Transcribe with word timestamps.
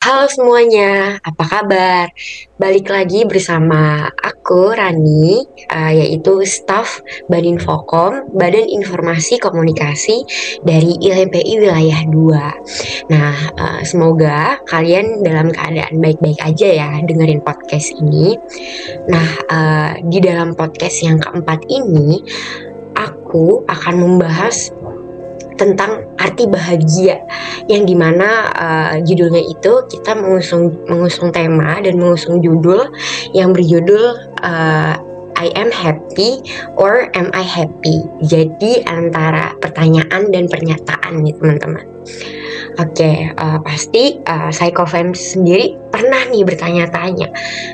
Halo 0.00 0.24
semuanya, 0.32 1.20
apa 1.20 1.44
kabar? 1.44 2.08
Balik 2.56 2.88
lagi 2.88 3.28
bersama 3.28 4.08
aku 4.08 4.72
Rani, 4.72 5.44
uh, 5.68 5.92
yaitu 5.92 6.40
staf 6.48 7.04
Badan 7.28 7.60
Fokom, 7.60 8.32
Badan 8.32 8.64
Informasi 8.64 9.36
Komunikasi 9.36 10.24
dari 10.64 10.96
ILMPI 11.04 11.52
Wilayah 11.60 12.00
2. 12.08 13.12
Nah, 13.12 13.36
uh, 13.60 13.80
semoga 13.84 14.56
kalian 14.72 15.20
dalam 15.20 15.52
keadaan 15.52 16.00
baik-baik 16.00 16.40
aja 16.48 16.68
ya 16.80 16.88
dengerin 17.04 17.44
podcast 17.44 17.92
ini. 18.00 18.40
Nah, 19.04 19.28
uh, 19.52 20.00
di 20.08 20.16
dalam 20.24 20.56
podcast 20.56 21.04
yang 21.04 21.20
keempat 21.20 21.68
ini, 21.68 22.24
aku 22.96 23.68
akan 23.68 23.94
membahas 24.00 24.72
tentang 25.60 26.08
arti 26.16 26.48
bahagia 26.48 27.20
yang 27.68 27.84
di 27.84 27.92
mana 27.92 28.48
uh, 28.56 28.94
judulnya 29.04 29.44
itu 29.44 29.72
kita 29.92 30.16
mengusung 30.16 30.72
mengusung 30.88 31.28
tema 31.28 31.76
dan 31.84 32.00
mengusung 32.00 32.40
judul 32.40 32.88
yang 33.36 33.52
berjudul 33.52 34.16
uh, 34.40 34.96
I 35.36 35.48
am 35.56 35.68
happy 35.68 36.40
or 36.80 37.12
am 37.12 37.28
I 37.36 37.44
happy 37.44 38.00
jadi 38.24 38.88
antara 38.88 39.52
pertanyaan 39.60 40.32
dan 40.32 40.48
pernyataan 40.48 41.20
nih 41.20 41.36
teman-teman 41.36 41.84
Oke, 42.78 43.02
okay, 43.02 43.16
uh, 43.34 43.58
pasti 43.60 44.16
uh, 44.30 44.48
psychofem 44.48 45.10
sendiri 45.12 45.74
pernah 45.90 46.22
nih 46.30 46.46
bertanya-tanya 46.46 47.28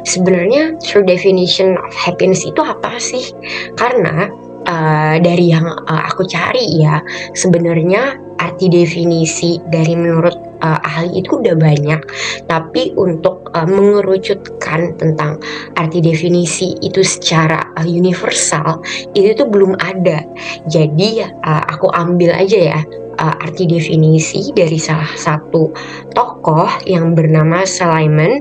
sebenarnya 0.08 0.74
true 0.82 1.04
definition 1.04 1.76
of 1.78 1.92
happiness 1.92 2.42
itu 2.42 2.58
apa 2.64 2.96
sih? 2.96 3.28
Karena 3.76 4.32
uh, 4.66 5.16
dari 5.22 5.54
yang 5.54 5.66
uh, 5.66 6.02
aku 6.10 6.26
cari 6.26 6.82
ya 6.82 7.00
sebenarnya 7.32 8.18
arti 8.36 8.68
definisi 8.68 9.58
dari 9.70 9.96
menurut 9.96 10.45
uh, 10.62 10.78
ahli 10.84 11.20
itu 11.24 11.40
udah 11.40 11.56
banyak. 11.56 12.00
Tapi 12.46 12.94
untuk 12.96 13.50
uh, 13.52 13.68
mengerucutkan 13.68 14.96
tentang 15.00 15.40
arti 15.76 16.00
definisi 16.00 16.76
itu 16.84 17.00
secara 17.02 17.64
uh, 17.76 17.86
universal 17.86 18.80
itu 19.16 19.34
tuh 19.36 19.48
belum 19.48 19.76
ada. 19.80 20.22
Jadi 20.68 21.24
uh, 21.24 21.62
aku 21.68 21.90
ambil 21.92 22.32
aja 22.36 22.76
ya 22.76 22.80
uh, 23.18 23.34
arti 23.42 23.64
definisi 23.68 24.52
dari 24.52 24.76
salah 24.76 25.08
satu 25.16 25.72
tokoh 26.12 26.68
yang 26.84 27.16
bernama 27.16 27.64
Sulaiman. 27.64 28.40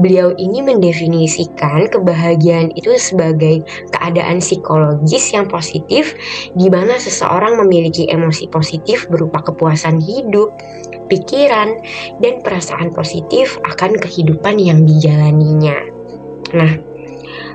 Beliau 0.00 0.32
ini 0.40 0.64
mendefinisikan 0.64 1.88
kebahagiaan 1.92 2.72
itu 2.74 2.96
sebagai 2.96 3.62
keadaan 3.92 4.40
psikologis 4.40 5.32
yang 5.32 5.46
positif 5.48 6.16
di 6.56 6.66
mana 6.68 6.96
seseorang 6.96 7.60
memiliki 7.60 8.08
emosi 8.10 8.48
positif 8.50 9.06
berupa 9.08 9.44
kepuasan 9.44 10.00
hidup, 10.00 10.50
pikiran, 11.08 11.78
dan 12.20 12.40
perasaan 12.40 12.92
positif 12.92 13.56
akan 13.68 13.96
kehidupan 14.00 14.60
yang 14.60 14.84
dijalaninya. 14.84 15.76
Nah, 16.54 16.72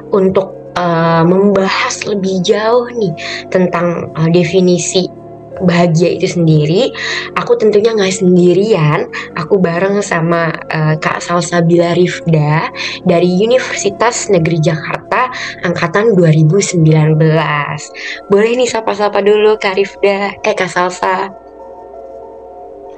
untuk 0.09 0.53
uh, 0.78 1.23
membahas 1.25 2.06
lebih 2.06 2.41
jauh 2.45 2.89
nih 2.94 3.14
tentang 3.53 4.09
uh, 4.17 4.30
definisi 4.30 5.08
bahagia 5.59 6.16
itu 6.16 6.28
sendiri 6.39 6.88
aku 7.36 7.59
tentunya 7.59 7.91
nggak 7.91 8.16
sendirian. 8.16 9.11
Aku 9.36 9.59
bareng 9.59 10.00
sama 10.00 10.56
uh, 10.72 10.95
Kak 11.00 11.19
Salsa 11.19 11.59
Bila 11.59 11.91
Rifda 11.95 12.72
dari 13.03 13.28
Universitas 13.44 14.31
Negeri 14.31 14.59
Jakarta 14.63 15.28
angkatan 15.67 16.16
2019 16.16 16.86
boleh 18.30 18.52
nih 18.56 18.69
sapa-sapa 18.69 19.19
dulu 19.19 19.59
Kak 19.59 19.75
Rifda 19.75 20.38
eh 20.45 20.56
Kak 20.56 20.69
Salsa 20.69 21.48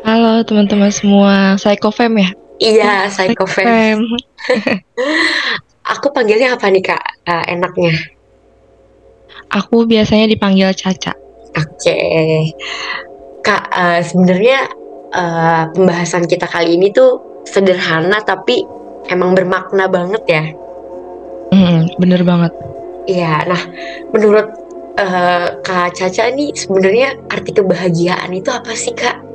Halo 0.02 0.42
teman-teman 0.42 0.90
semua 0.90 1.56
Psychofem 1.62 2.14
ya 2.18 2.30
iya 2.58 2.94
Psychofem 3.10 4.02
aku 5.94 6.08
panggilnya 6.10 6.58
apa 6.58 6.70
nih 6.74 6.84
Kak 6.84 7.06
uh, 7.30 7.46
enaknya 7.50 7.94
Aku 9.52 9.84
biasanya 9.84 10.32
dipanggil 10.32 10.72
Caca 10.72 11.12
Oke, 11.52 11.92
okay. 11.92 12.56
kak 13.44 13.68
uh, 13.76 14.00
sebenarnya 14.00 14.72
uh, 15.12 15.68
pembahasan 15.76 16.24
kita 16.24 16.48
kali 16.48 16.80
ini 16.80 16.96
tuh 16.96 17.44
sederhana 17.44 18.24
tapi 18.24 18.64
emang 19.12 19.36
bermakna 19.36 19.92
banget 19.92 20.24
ya. 20.32 20.44
Mm, 21.52 21.92
bener 22.00 22.24
banget. 22.24 22.56
Iya, 23.04 23.44
nah 23.52 23.62
menurut 24.16 24.48
uh, 24.96 25.60
kak 25.60 25.92
Caca 25.92 26.32
nih 26.32 26.56
sebenarnya 26.56 27.20
arti 27.28 27.52
kebahagiaan 27.52 28.32
itu 28.32 28.48
apa 28.48 28.72
sih 28.72 28.96
kak? 28.96 29.31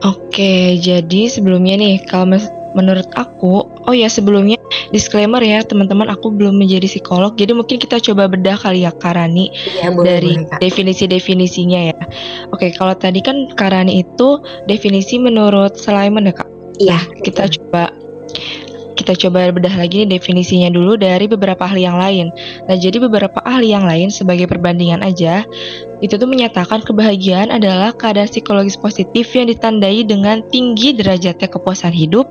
Oke, 0.00 0.80
jadi 0.80 1.28
sebelumnya 1.28 1.76
nih 1.76 2.00
kalau 2.08 2.40
menurut 2.72 3.08
aku, 3.18 3.66
oh 3.66 3.94
ya 3.94 4.06
sebelumnya 4.06 4.56
disclaimer 4.94 5.42
ya 5.42 5.60
teman-teman, 5.60 6.08
aku 6.08 6.32
belum 6.32 6.56
menjadi 6.56 6.86
psikolog, 6.86 7.34
jadi 7.36 7.52
mungkin 7.52 7.76
kita 7.82 7.98
coba 8.00 8.30
bedah 8.30 8.56
kali 8.56 8.86
ya 8.86 8.94
Karani 8.94 9.50
ya, 9.82 9.90
dari 9.92 10.40
definisi-definisinya 10.62 11.80
ya. 11.92 11.98
Oke, 12.54 12.72
kalau 12.72 12.94
tadi 12.96 13.20
kan 13.20 13.50
Karani 13.58 14.00
itu 14.00 14.40
definisi 14.70 15.18
menurut 15.18 15.76
Sulaiman 15.76 16.30
ya 16.30 16.34
kak. 16.34 16.48
Iya. 16.80 16.98
Kita 17.26 17.44
coba 17.60 17.92
kita 19.00 19.16
coba 19.16 19.48
bedah 19.48 19.72
lagi 19.80 20.04
nih 20.04 20.20
definisinya 20.20 20.68
dulu 20.68 21.00
dari 21.00 21.24
beberapa 21.24 21.64
ahli 21.64 21.88
yang 21.88 21.96
lain. 21.96 22.28
Nah, 22.68 22.76
jadi 22.76 23.00
beberapa 23.00 23.40
ahli 23.48 23.72
yang 23.72 23.88
lain 23.88 24.12
sebagai 24.12 24.44
perbandingan 24.44 25.00
aja, 25.00 25.40
itu 26.00 26.16
tuh 26.16 26.28
menyatakan 26.28 26.80
kebahagiaan 26.84 27.52
adalah 27.52 27.92
keadaan 27.92 28.28
psikologis 28.28 28.76
positif 28.76 29.32
yang 29.36 29.52
ditandai 29.52 30.04
dengan 30.04 30.40
tinggi 30.48 30.96
derajatnya 30.96 31.48
kepuasan 31.48 31.92
hidup, 31.92 32.28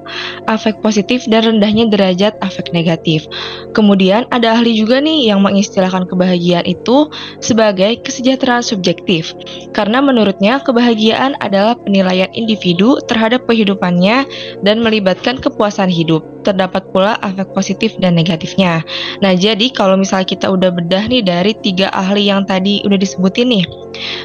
afek 0.49 0.81
positif 0.81 1.29
dan 1.29 1.45
rendahnya 1.45 1.85
derajat 1.89 2.37
afek 2.41 2.73
negatif. 2.73 3.29
Kemudian 3.77 4.25
ada 4.33 4.57
ahli 4.57 4.73
juga 4.73 4.97
nih 4.97 5.29
yang 5.29 5.45
mengistilahkan 5.45 6.09
kebahagiaan 6.09 6.65
itu 6.65 7.07
sebagai 7.39 8.01
kesejahteraan 8.01 8.65
subjektif. 8.65 9.37
Karena 9.71 10.01
menurutnya 10.01 10.57
kebahagiaan 10.65 11.37
adalah 11.39 11.77
penilaian 11.77 12.29
individu 12.33 12.97
terhadap 13.05 13.45
kehidupannya 13.45 14.25
dan 14.65 14.81
melibatkan 14.81 15.37
kepuasan 15.37 15.87
hidup. 15.93 16.25
Terdapat 16.41 16.89
pula 16.95 17.19
afek 17.21 17.51
positif 17.51 17.93
dan 17.99 18.15
negatifnya. 18.15 18.81
Nah, 19.19 19.35
jadi 19.35 19.69
kalau 19.75 19.99
misalnya 19.99 20.33
kita 20.33 20.47
udah 20.49 20.71
bedah 20.71 21.05
nih 21.11 21.21
dari 21.21 21.51
tiga 21.59 21.91
ahli 21.91 22.31
yang 22.31 22.47
tadi 22.47 22.81
udah 22.87 22.95
disebutin 22.95 23.51
nih 23.51 23.58
nih. 23.59 23.67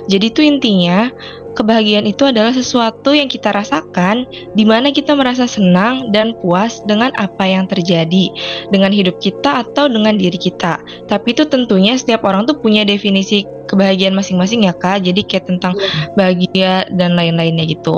Jadi 0.06 0.25
itu 0.31 0.41
intinya 0.45 1.11
kebahagiaan 1.55 2.05
itu 2.05 2.27
adalah 2.27 2.50
sesuatu 2.50 3.15
yang 3.15 3.31
kita 3.31 3.55
rasakan 3.55 4.27
di 4.59 4.67
mana 4.67 4.91
kita 4.91 5.15
merasa 5.15 5.47
senang 5.47 6.11
dan 6.11 6.34
puas 6.43 6.83
dengan 6.84 7.15
apa 7.17 7.47
yang 7.47 7.71
terjadi 7.71 8.28
dengan 8.75 8.91
hidup 8.91 9.17
kita 9.23 9.65
atau 9.65 9.87
dengan 9.87 10.19
diri 10.19 10.37
kita. 10.37 10.83
Tapi 11.06 11.33
itu 11.33 11.47
tentunya 11.47 11.94
setiap 11.94 12.27
orang 12.27 12.44
tuh 12.44 12.59
punya 12.59 12.83
definisi 12.83 13.47
kebahagiaan 13.71 14.12
masing-masing 14.12 14.67
ya 14.67 14.75
kak. 14.75 15.06
Jadi 15.06 15.25
kayak 15.25 15.47
tentang 15.49 15.78
iya. 15.78 16.11
bahagia 16.19 16.73
dan 16.99 17.15
lain-lainnya 17.15 17.65
gitu. 17.71 17.94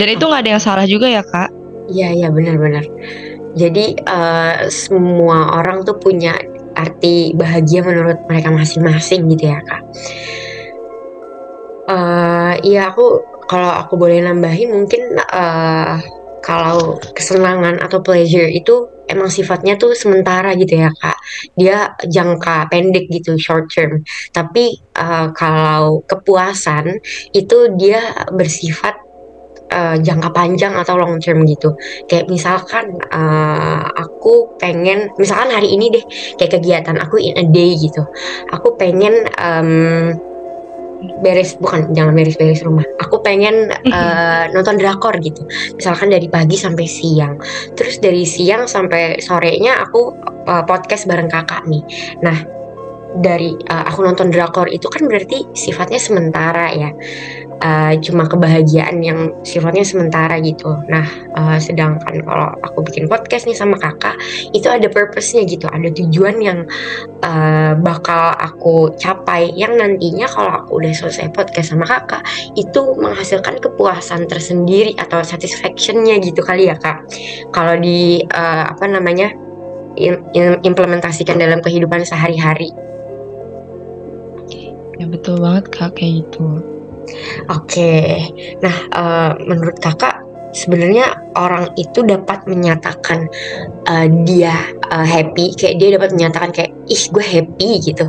Dan 0.00 0.08
itu 0.16 0.24
nggak 0.24 0.42
ada 0.48 0.50
yang 0.58 0.62
salah 0.64 0.86
juga 0.88 1.06
ya 1.06 1.22
kak. 1.22 1.52
Iya 1.92 2.08
iya 2.24 2.28
benar-benar. 2.32 2.84
Jadi 3.56 3.96
uh, 4.04 4.68
semua 4.68 5.56
orang 5.56 5.82
tuh 5.84 5.96
punya 5.96 6.36
arti 6.78 7.34
bahagia 7.34 7.82
menurut 7.82 8.22
mereka 8.30 8.54
masing-masing 8.54 9.26
gitu 9.34 9.50
ya 9.50 9.58
kak 9.66 9.82
uh, 11.88 12.54
aku 12.60 13.06
kalau 13.48 13.72
aku 13.80 13.96
boleh 13.96 14.20
nambahin 14.20 14.70
mungkin 14.76 15.16
uh, 15.16 15.96
kalau 16.44 17.00
kesenangan 17.16 17.80
atau 17.82 17.98
pleasure 18.04 18.46
itu 18.46 18.88
emang 19.08 19.32
sifatnya 19.32 19.80
tuh 19.80 19.96
sementara 19.96 20.54
gitu 20.54 20.78
ya 20.78 20.92
kak. 20.92 21.18
Dia 21.56 21.96
jangka 22.04 22.68
pendek 22.68 23.08
gitu 23.08 23.40
short 23.40 23.72
term. 23.72 24.04
Tapi 24.30 24.78
uh, 25.00 25.32
kalau 25.32 26.04
kepuasan 26.04 27.00
itu 27.32 27.58
dia 27.80 28.28
bersifat 28.30 29.00
uh, 29.72 29.96
jangka 29.98 30.30
panjang 30.32 30.76
atau 30.76 31.00
long 31.00 31.16
term 31.18 31.42
gitu. 31.48 31.74
Kayak 32.06 32.28
misalkan 32.28 32.96
uh, 33.12 33.82
aku 33.96 34.56
pengen 34.60 35.08
misalkan 35.16 35.52
hari 35.52 35.72
ini 35.72 35.92
deh 35.92 36.04
kayak 36.36 36.60
kegiatan 36.60 36.96
aku 37.00 37.16
in 37.18 37.34
a 37.40 37.44
day 37.48 37.74
gitu. 37.76 38.04
Aku 38.52 38.76
pengen 38.76 39.24
um, 39.40 40.14
beres 41.22 41.54
bukan 41.58 41.94
jangan 41.94 42.14
beres-beres 42.14 42.62
rumah. 42.66 42.84
Aku 43.02 43.22
pengen 43.22 43.70
uh, 43.90 44.44
nonton 44.50 44.78
drakor 44.78 45.14
gitu. 45.22 45.42
Misalkan 45.78 46.10
dari 46.10 46.26
pagi 46.26 46.58
sampai 46.58 46.86
siang. 46.86 47.38
Terus 47.78 48.02
dari 48.02 48.26
siang 48.26 48.66
sampai 48.66 49.22
sorenya 49.22 49.78
aku 49.82 50.14
uh, 50.46 50.64
podcast 50.66 51.06
bareng 51.06 51.30
kakak 51.30 51.62
nih. 51.70 51.82
Nah 52.22 52.38
dari 53.18 53.56
uh, 53.70 53.84
aku 53.88 54.04
nonton 54.04 54.28
drakor 54.28 54.68
itu 54.68 54.86
kan 54.90 55.08
berarti 55.08 55.48
sifatnya 55.56 55.98
sementara 55.98 56.70
ya 56.76 56.90
uh, 57.62 57.94
cuma 58.02 58.26
kebahagiaan 58.26 59.02
yang 59.02 59.34
sifatnya 59.42 59.82
sementara 59.82 60.38
gitu. 60.42 60.74
Nah, 60.86 61.06
uh, 61.34 61.58
sedangkan 61.58 62.22
kalau 62.22 62.48
aku 62.62 62.86
bikin 62.86 63.10
podcast 63.10 63.46
nih 63.46 63.56
sama 63.56 63.78
kakak, 63.78 64.14
itu 64.54 64.66
ada 64.70 64.86
purpose-nya 64.86 65.46
gitu, 65.46 65.66
ada 65.70 65.88
tujuan 65.90 66.38
yang 66.42 66.64
uh, 67.22 67.72
bakal 67.78 68.34
aku 68.38 68.94
capai, 68.98 69.50
yang 69.54 69.74
nantinya 69.78 70.26
kalau 70.30 70.52
aku 70.64 70.82
udah 70.82 70.92
selesai 70.94 71.30
podcast 71.34 71.74
sama 71.74 71.86
kakak, 71.86 72.22
itu 72.54 72.94
menghasilkan 72.98 73.58
kepuasan 73.58 74.26
tersendiri 74.30 74.94
atau 74.98 75.22
satisfaction-nya 75.22 76.22
gitu 76.22 76.40
kali 76.42 76.70
ya 76.70 76.76
kak. 76.78 77.02
Kalau 77.50 77.74
di 77.78 78.22
uh, 78.22 78.64
apa 78.70 78.86
namanya 78.86 79.34
implementasikan 80.62 81.42
dalam 81.42 81.58
kehidupan 81.58 82.06
sehari-hari. 82.06 82.70
Ya 84.98 85.06
betul 85.10 85.42
banget 85.42 85.70
kak 85.74 85.98
kayak 85.98 86.22
gitu. 86.26 86.77
Oke, 87.48 88.24
nah 88.60 88.76
uh, 88.94 89.30
menurut 89.40 89.78
kakak 89.80 90.20
sebenarnya 90.56 91.12
orang 91.36 91.68
itu 91.76 92.00
dapat 92.04 92.44
menyatakan 92.48 93.28
uh, 93.88 94.06
dia 94.24 94.52
uh, 94.88 95.04
happy, 95.04 95.52
kayak 95.54 95.76
dia 95.80 95.96
dapat 95.96 96.10
menyatakan 96.16 96.50
kayak 96.52 96.72
ih 96.88 97.02
gue 97.12 97.24
happy 97.24 97.70
gitu, 97.84 98.08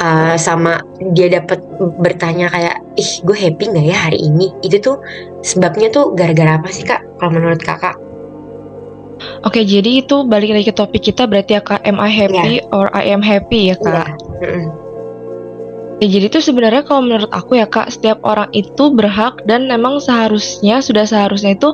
uh, 0.00 0.34
sama 0.36 0.84
dia 1.16 1.32
dapat 1.32 1.60
bertanya 2.00 2.52
kayak 2.52 2.76
ih 3.00 3.10
gue 3.24 3.36
happy 3.36 3.64
nggak 3.72 3.86
ya 3.88 3.98
hari 3.98 4.20
ini? 4.20 4.52
Itu 4.60 4.78
tuh 4.80 4.96
sebabnya 5.40 5.88
tuh 5.92 6.12
gara-gara 6.12 6.60
apa 6.60 6.68
sih 6.68 6.84
kak? 6.84 7.00
Kalau 7.20 7.32
menurut 7.32 7.60
kakak? 7.64 7.96
Oke, 9.46 9.62
jadi 9.62 10.02
itu 10.02 10.26
balik 10.26 10.50
lagi 10.50 10.66
ke 10.70 10.74
topik 10.74 11.02
kita 11.02 11.30
berarti 11.30 11.54
ya 11.54 11.62
kak, 11.62 11.82
am 11.86 12.02
I 12.02 12.10
happy 12.10 12.58
yeah. 12.58 12.74
or 12.74 12.90
I 12.90 13.06
am 13.10 13.22
happy 13.22 13.70
ya 13.70 13.76
kak? 13.78 14.10
Yeah. 14.42 14.42
Mm 14.42 14.50
-mm. 14.50 14.81
Ya, 16.02 16.18
jadi 16.18 16.34
itu 16.34 16.42
sebenarnya 16.42 16.82
kalau 16.82 17.06
menurut 17.06 17.30
aku 17.30 17.62
ya 17.62 17.70
kak, 17.70 17.86
setiap 17.94 18.26
orang 18.26 18.50
itu 18.50 18.90
berhak 18.90 19.38
dan 19.46 19.70
memang 19.70 20.02
seharusnya 20.02 20.82
sudah 20.82 21.06
seharusnya 21.06 21.54
itu 21.54 21.70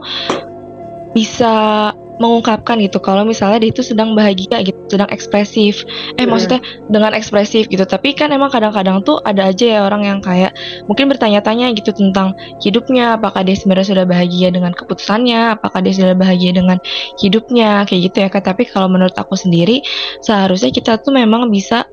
bisa 1.16 1.88
mengungkapkan 2.18 2.76
gitu 2.82 2.98
kalau 2.98 3.22
misalnya 3.22 3.62
dia 3.62 3.70
itu 3.70 3.80
sedang 3.80 4.12
bahagia 4.12 4.60
gitu, 4.66 4.76
sedang 4.90 5.08
ekspresif. 5.08 5.86
Eh 6.18 6.26
hmm. 6.26 6.28
maksudnya 6.28 6.60
dengan 6.92 7.16
ekspresif 7.16 7.72
gitu. 7.72 7.88
Tapi 7.88 8.12
kan 8.12 8.28
emang 8.28 8.52
kadang-kadang 8.52 9.00
tuh 9.00 9.16
ada 9.24 9.48
aja 9.48 9.64
ya 9.64 9.80
orang 9.86 10.04
yang 10.04 10.18
kayak 10.20 10.52
mungkin 10.90 11.08
bertanya-tanya 11.08 11.72
gitu 11.72 11.94
tentang 11.96 12.36
hidupnya, 12.60 13.16
apakah 13.16 13.46
dia 13.46 13.56
sebenarnya 13.56 13.96
sudah 13.96 14.04
bahagia 14.04 14.52
dengan 14.52 14.76
keputusannya, 14.76 15.56
apakah 15.56 15.80
dia 15.80 15.94
sudah 15.94 16.12
bahagia 16.18 16.52
dengan 16.52 16.76
hidupnya 17.16 17.88
kayak 17.88 18.12
gitu 18.12 18.16
ya 18.20 18.28
kak. 18.28 18.44
Tapi 18.44 18.68
kalau 18.68 18.92
menurut 18.92 19.14
aku 19.16 19.38
sendiri 19.38 19.80
seharusnya 20.20 20.68
kita 20.68 21.00
tuh 21.00 21.14
memang 21.16 21.48
bisa 21.48 21.88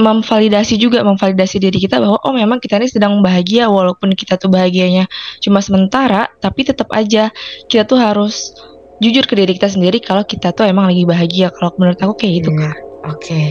memvalidasi 0.00 0.80
juga 0.80 1.04
memvalidasi 1.04 1.60
diri 1.60 1.76
kita 1.76 2.00
bahwa 2.00 2.16
oh 2.24 2.32
memang 2.32 2.58
kita 2.62 2.80
ini 2.80 2.88
sedang 2.88 3.20
bahagia 3.20 3.68
walaupun 3.68 4.16
kita 4.16 4.40
tuh 4.40 4.48
bahagianya 4.48 5.04
cuma 5.44 5.60
sementara 5.60 6.32
tapi 6.40 6.64
tetap 6.64 6.88
aja 6.96 7.28
kita 7.68 7.84
tuh 7.84 8.00
harus 8.00 8.56
jujur 9.02 9.26
ke 9.26 9.34
diri 9.34 9.58
kita 9.58 9.68
sendiri 9.68 9.98
kalau 9.98 10.22
kita 10.22 10.54
tuh 10.54 10.64
emang 10.64 10.88
lagi 10.88 11.02
bahagia 11.02 11.50
kalau 11.52 11.74
menurut 11.76 11.98
aku 11.98 12.14
kayak 12.22 12.32
gitu 12.40 12.50
kan. 12.54 12.72
Oke, 13.02 13.34
okay. 13.34 13.46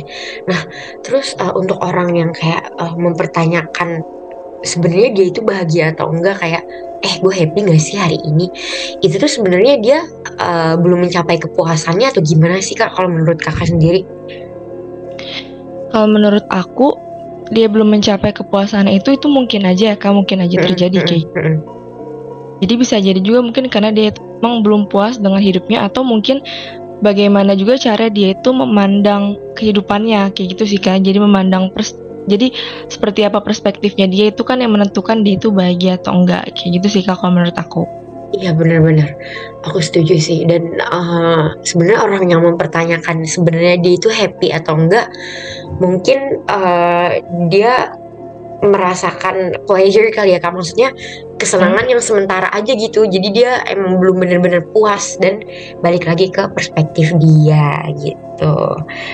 nah 0.47 0.63
terus 1.03 1.35
uh, 1.35 1.51
untuk 1.51 1.75
orang 1.83 2.15
yang 2.15 2.31
kayak 2.31 2.71
uh, 2.79 2.95
mempertanyakan 2.95 3.99
sebenarnya 4.63 5.11
dia 5.11 5.25
itu 5.27 5.43
bahagia 5.43 5.91
atau 5.91 6.07
enggak 6.07 6.39
kayak 6.39 6.63
eh 7.01 7.13
gue 7.19 7.33
happy 7.33 7.59
gak 7.65 7.81
sih 7.81 7.97
hari 7.97 8.21
ini 8.21 8.45
itu 9.01 9.17
tuh 9.17 9.27
sebenarnya 9.27 9.75
dia 9.81 9.99
uh, 10.39 10.77
belum 10.77 11.03
mencapai 11.03 11.41
kepuasannya 11.41 12.13
atau 12.13 12.21
gimana 12.23 12.61
sih 12.63 12.77
kak 12.79 12.95
kalau 12.95 13.11
menurut 13.11 13.43
kakak 13.43 13.67
sendiri? 13.67 14.07
Kalau 15.91 16.07
menurut 16.09 16.43
aku 16.49 16.95
dia 17.51 17.67
belum 17.67 17.91
mencapai 17.91 18.31
kepuasan 18.31 18.87
itu 18.87 19.13
itu 19.13 19.27
mungkin 19.27 19.67
aja 19.67 19.93
ya 19.93 19.95
kak. 19.99 20.15
Mungkin 20.15 20.43
aja 20.47 20.55
terjadi 20.55 20.97
kayak 21.03 21.27
jadi 22.61 22.73
bisa 22.77 22.95
jadi 23.01 23.19
juga 23.19 23.43
mungkin 23.43 23.67
karena 23.67 23.91
dia 23.91 24.15
emang 24.39 24.63
belum 24.63 24.87
puas 24.87 25.19
dengan 25.19 25.41
hidupnya 25.43 25.85
atau 25.89 26.05
mungkin 26.05 26.39
bagaimana 27.01 27.57
juga 27.57 27.75
cara 27.75 28.07
dia 28.07 28.37
itu 28.37 28.49
memandang 28.53 29.35
kehidupannya 29.59 30.31
kayak 30.31 30.47
gitu 30.57 30.63
sih 30.65 30.79
kak. 30.79 31.03
Jadi 31.03 31.19
memandang 31.19 31.69
pers 31.75 31.93
jadi 32.29 32.53
seperti 32.87 33.25
apa 33.25 33.41
perspektifnya 33.41 34.05
dia 34.05 34.29
itu 34.29 34.45
kan 34.45 34.61
yang 34.61 34.77
menentukan 34.77 35.25
dia 35.25 35.35
itu 35.35 35.49
bahagia 35.49 35.97
atau 35.97 36.21
enggak 36.21 36.53
kayak 36.53 36.81
gitu 36.81 36.87
sih 36.87 37.01
kak 37.01 37.17
kalau 37.17 37.33
menurut 37.33 37.57
aku 37.57 37.83
Iya 38.31 38.55
benar-benar, 38.55 39.11
aku 39.67 39.83
setuju 39.83 40.15
sih. 40.15 40.47
Dan 40.47 40.79
uh, 40.79 41.51
sebenarnya 41.67 41.99
orang 41.99 42.23
yang 42.31 42.41
mempertanyakan 42.47 43.27
sebenarnya 43.27 43.75
dia 43.83 43.93
itu 43.99 44.07
happy 44.07 44.55
atau 44.55 44.79
enggak, 44.79 45.11
mungkin 45.83 46.39
uh, 46.47 47.19
dia 47.51 47.91
merasakan 48.63 49.57
pleasure 49.67 50.07
kali 50.15 50.37
ya 50.37 50.39
kak. 50.39 50.55
Maksudnya 50.55 50.95
kesenangan 51.35 51.91
yang 51.91 51.99
sementara 51.99 52.47
aja 52.55 52.71
gitu. 52.71 53.03
Jadi 53.03 53.35
dia 53.35 53.59
emang 53.67 53.99
belum 53.99 54.23
benar-benar 54.23 54.63
puas 54.71 55.19
dan 55.19 55.43
balik 55.83 56.07
lagi 56.07 56.31
ke 56.31 56.47
perspektif 56.55 57.11
dia 57.19 57.83
gitu. 57.99 58.55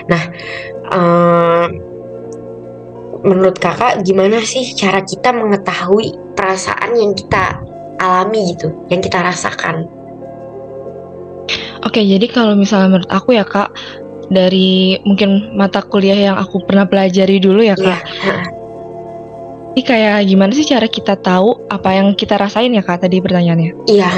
Nah, 0.05 0.23
uh, 0.93 1.65
menurut 3.25 3.57
kakak 3.57 4.05
gimana 4.05 4.45
sih 4.45 4.77
cara 4.77 5.01
kita 5.01 5.33
mengetahui 5.33 6.13
perasaan 6.37 6.93
yang 6.93 7.17
kita 7.17 7.65
alami 7.97 8.55
gitu, 8.55 8.73
yang 8.89 9.01
kita 9.01 9.21
rasakan. 9.21 9.85
Oke, 11.85 12.03
jadi 12.03 12.25
kalau 12.27 12.57
misalnya 12.57 12.99
menurut 12.99 13.11
aku 13.13 13.37
ya 13.37 13.45
kak, 13.47 13.71
dari 14.27 14.99
mungkin 15.07 15.55
mata 15.55 15.79
kuliah 15.83 16.17
yang 16.31 16.35
aku 16.35 16.63
pernah 16.67 16.83
pelajari 16.83 17.39
dulu 17.39 17.63
ya 17.63 17.75
kak. 17.79 18.01
Yeah. 18.23 18.43
Ini 19.77 19.81
kayak 19.85 20.17
gimana 20.25 20.51
sih 20.57 20.65
cara 20.65 20.89
kita 20.89 21.15
tahu 21.21 21.69
apa 21.69 22.01
yang 22.01 22.17
kita 22.17 22.35
rasain 22.35 22.73
ya 22.73 22.81
kak 22.81 23.05
tadi 23.05 23.21
pertanyaannya? 23.21 23.71
Iya. 23.87 24.09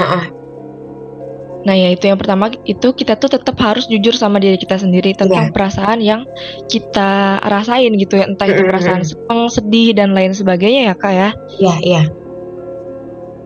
Nah 1.60 1.76
ya 1.76 1.92
itu 1.92 2.08
yang 2.08 2.16
pertama 2.16 2.48
itu 2.64 2.88
kita 2.96 3.20
tuh 3.20 3.28
tetap 3.36 3.52
harus 3.60 3.84
jujur 3.84 4.16
sama 4.16 4.40
diri 4.40 4.56
kita 4.56 4.80
sendiri 4.80 5.12
tentang 5.12 5.52
yeah. 5.52 5.54
perasaan 5.54 6.00
yang 6.00 6.24
kita 6.72 7.36
rasain 7.44 7.92
gitu 8.00 8.16
ya 8.16 8.24
entah 8.24 8.48
itu 8.48 8.64
perasaan 8.64 9.04
senang, 9.04 9.52
sedih 9.52 9.92
dan 9.92 10.16
lain 10.16 10.32
sebagainya 10.32 10.90
ya 10.90 10.94
kak 10.96 11.12
ya. 11.12 11.30
Iya 11.60 11.68
yeah, 11.68 11.78
iya. 11.84 12.02
Yeah 12.08 12.19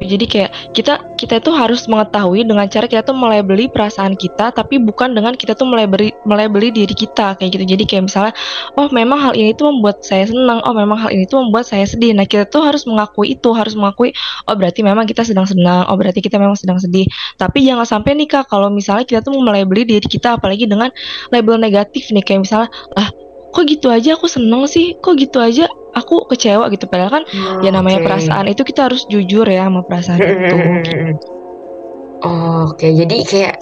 jadi 0.03 0.25
kayak 0.27 0.51
kita 0.75 0.95
kita 1.15 1.35
itu 1.39 1.51
harus 1.55 1.87
mengetahui 1.87 2.43
dengan 2.43 2.67
cara 2.67 2.85
kita 2.91 3.07
tuh 3.07 3.17
mulai 3.17 3.41
beli 3.41 3.71
perasaan 3.71 4.19
kita, 4.19 4.51
tapi 4.51 4.83
bukan 4.83 5.15
dengan 5.15 5.39
kita 5.39 5.55
tuh 5.55 5.71
mulai 5.71 5.87
beli 5.87 6.11
mulai 6.27 6.51
beli 6.51 6.75
diri 6.75 6.93
kita 6.93 7.39
kayak 7.39 7.51
gitu. 7.55 7.65
Jadi 7.65 7.85
kayak 7.87 8.11
misalnya, 8.11 8.35
oh 8.75 8.91
memang 8.91 9.19
hal 9.21 9.33
ini 9.39 9.55
tuh 9.55 9.71
membuat 9.71 10.03
saya 10.03 10.27
senang, 10.29 10.61
oh 10.67 10.75
memang 10.75 10.99
hal 10.99 11.11
ini 11.15 11.25
tuh 11.25 11.47
membuat 11.47 11.65
saya 11.71 11.87
sedih. 11.87 12.13
Nah 12.13 12.27
kita 12.27 12.51
tuh 12.51 12.67
harus 12.67 12.85
mengakui 12.85 13.39
itu, 13.39 13.51
harus 13.55 13.79
mengakui, 13.79 14.11
oh 14.51 14.55
berarti 14.59 14.83
memang 14.83 15.07
kita 15.07 15.23
sedang 15.23 15.47
senang, 15.47 15.87
oh 15.89 15.97
berarti 15.97 16.21
kita 16.21 16.37
memang 16.37 16.59
sedang 16.59 16.77
sedih. 16.77 17.07
Tapi 17.39 17.65
jangan 17.65 17.87
sampai 17.87 18.19
nih 18.19 18.29
kak, 18.29 18.51
kalau 18.51 18.69
misalnya 18.69 19.07
kita 19.07 19.21
tuh 19.23 19.33
mulai 19.37 19.63
beli 19.63 19.87
diri 19.87 20.05
kita, 20.05 20.37
apalagi 20.37 20.67
dengan 20.67 20.91
label 21.31 21.57
negatif 21.57 22.11
nih, 22.11 22.23
kayak 22.27 22.45
misalnya, 22.45 22.69
lah 22.99 23.09
kok 23.55 23.65
gitu 23.71 23.87
aja 23.87 24.19
aku 24.19 24.27
seneng 24.27 24.67
sih, 24.67 24.99
kok 24.99 25.15
gitu 25.15 25.39
aja 25.39 25.71
aku 25.95 26.27
kecewa 26.27 26.67
gitu 26.75 26.91
padahal 26.91 27.23
kan 27.23 27.25
oh, 27.25 27.63
ya 27.63 27.71
namanya 27.71 28.03
okay. 28.03 28.07
perasaan 28.11 28.47
itu 28.51 28.67
kita 28.67 28.91
harus 28.91 29.07
jujur 29.07 29.47
ya 29.47 29.71
sama 29.71 29.81
perasaan 29.87 30.19
itu 30.19 30.57
oh, 32.27 32.67
oke 32.69 32.75
okay. 32.75 32.91
jadi 32.99 33.17
kayak 33.23 33.57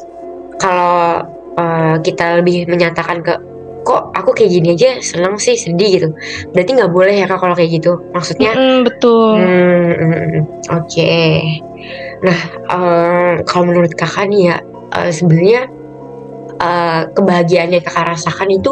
kalau 0.56 1.29
uh, 1.61 1.94
kita 2.01 2.41
lebih 2.41 2.65
menyatakan 2.67 3.20
ke 3.20 3.37
kok 3.82 4.15
aku 4.15 4.31
kayak 4.32 4.55
gini 4.55 4.79
aja 4.79 5.03
senang 5.03 5.37
sih 5.43 5.58
sedih 5.58 5.91
gitu 5.99 6.08
berarti 6.55 6.70
nggak 6.79 6.93
boleh 6.94 7.15
ya 7.19 7.27
kak 7.27 7.43
kalau 7.43 7.55
kayak 7.58 7.82
gitu 7.82 7.99
maksudnya 8.15 8.55
mm, 8.55 8.79
betul 8.87 9.34
mm, 9.43 9.43
mm, 9.43 10.31
oke 10.70 10.87
okay. 10.87 11.58
nah 12.22 12.39
uh, 12.70 13.32
kalau 13.43 13.75
menurut 13.75 13.91
kakak 13.99 14.31
nih 14.31 14.55
ya 14.55 14.56
uh, 14.94 15.11
sebenarnya 15.11 15.67
uh, 16.63 17.11
kebahagiaan 17.11 17.75
yang 17.75 17.83
kakak 17.83 18.15
rasakan 18.15 18.49
itu 18.55 18.71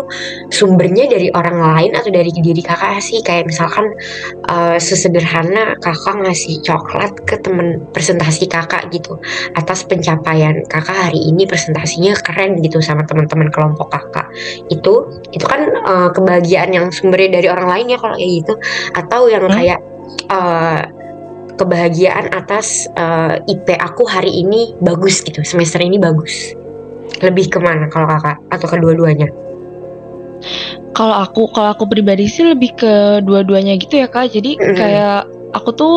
sumbernya 0.54 1.10
dari 1.10 1.28
orang 1.34 1.58
lain 1.58 1.92
atau 1.98 2.10
dari 2.14 2.30
diri 2.30 2.62
kakak 2.62 3.02
sih? 3.02 3.18
Kayak 3.26 3.50
misalkan 3.50 3.90
uh, 4.46 4.78
sesederhana 4.78 5.74
kakak 5.82 6.22
ngasih 6.22 6.62
coklat 6.62 7.12
ke 7.26 7.36
temen 7.42 7.82
presentasi 7.90 8.46
kakak 8.46 8.88
gitu 8.94 9.18
atas 9.58 9.82
pencapaian 9.84 10.62
kakak 10.70 11.10
hari 11.10 11.18
ini 11.18 11.44
presentasinya 11.44 12.14
keren 12.22 12.62
gitu 12.62 12.78
sama 12.78 13.02
teman-teman 13.04 13.50
kelompok 13.50 13.90
kakak. 13.90 14.30
Itu 14.70 15.10
itu 15.34 15.44
kan 15.44 15.60
uh, 15.84 16.08
kebahagiaan 16.14 16.70
yang 16.70 16.86
sumbernya 16.94 17.42
dari 17.42 17.48
orang 17.50 17.68
lain 17.68 17.86
ya 17.92 17.98
kalau 17.98 18.14
kayak 18.14 18.32
gitu. 18.44 18.54
Atau 18.94 19.20
yang 19.26 19.44
hmm? 19.44 19.54
kayak 19.54 19.80
uh, 20.30 20.82
kebahagiaan 21.60 22.32
atas 22.32 22.88
uh, 22.96 23.36
IP 23.44 23.76
aku 23.76 24.08
hari 24.08 24.32
ini 24.32 24.72
bagus 24.80 25.20
gitu 25.20 25.44
semester 25.44 25.84
ini 25.84 26.00
bagus 26.00 26.56
lebih 27.18 27.50
ke 27.50 27.58
mana 27.58 27.90
kalau 27.90 28.06
kakak 28.06 28.38
atau 28.54 28.66
kedua-duanya? 28.70 29.28
Kalau 30.96 31.16
aku, 31.16 31.50
kalau 31.52 31.74
aku 31.74 31.84
pribadi 31.86 32.26
sih 32.26 32.46
lebih 32.46 32.74
ke 32.78 33.22
dua-duanya 33.26 33.76
gitu 33.76 34.00
ya 34.00 34.08
kak. 34.08 34.32
Jadi 34.32 34.56
mm 34.56 34.62
-hmm. 34.62 34.76
kayak 34.76 35.20
aku 35.54 35.70
tuh 35.74 35.96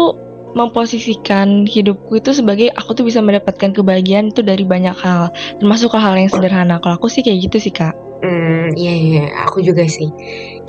memposisikan 0.54 1.66
hidupku 1.66 2.22
itu 2.22 2.30
sebagai 2.30 2.70
aku 2.78 2.94
tuh 2.94 3.06
bisa 3.10 3.18
mendapatkan 3.26 3.74
kebahagiaan 3.74 4.30
itu 4.30 4.46
dari 4.46 4.62
banyak 4.62 4.94
hal, 4.94 5.34
termasuk 5.58 5.90
hal-hal 5.98 6.14
yang 6.14 6.30
sederhana. 6.30 6.78
Kalau 6.78 6.96
aku 7.02 7.10
sih 7.10 7.26
kayak 7.26 7.50
gitu 7.50 7.58
sih 7.70 7.74
kak. 7.74 7.94
Hmm, 8.22 8.72
iya 8.78 8.94
iya, 8.94 9.26
aku 9.44 9.66
juga 9.66 9.84
sih. 9.90 10.08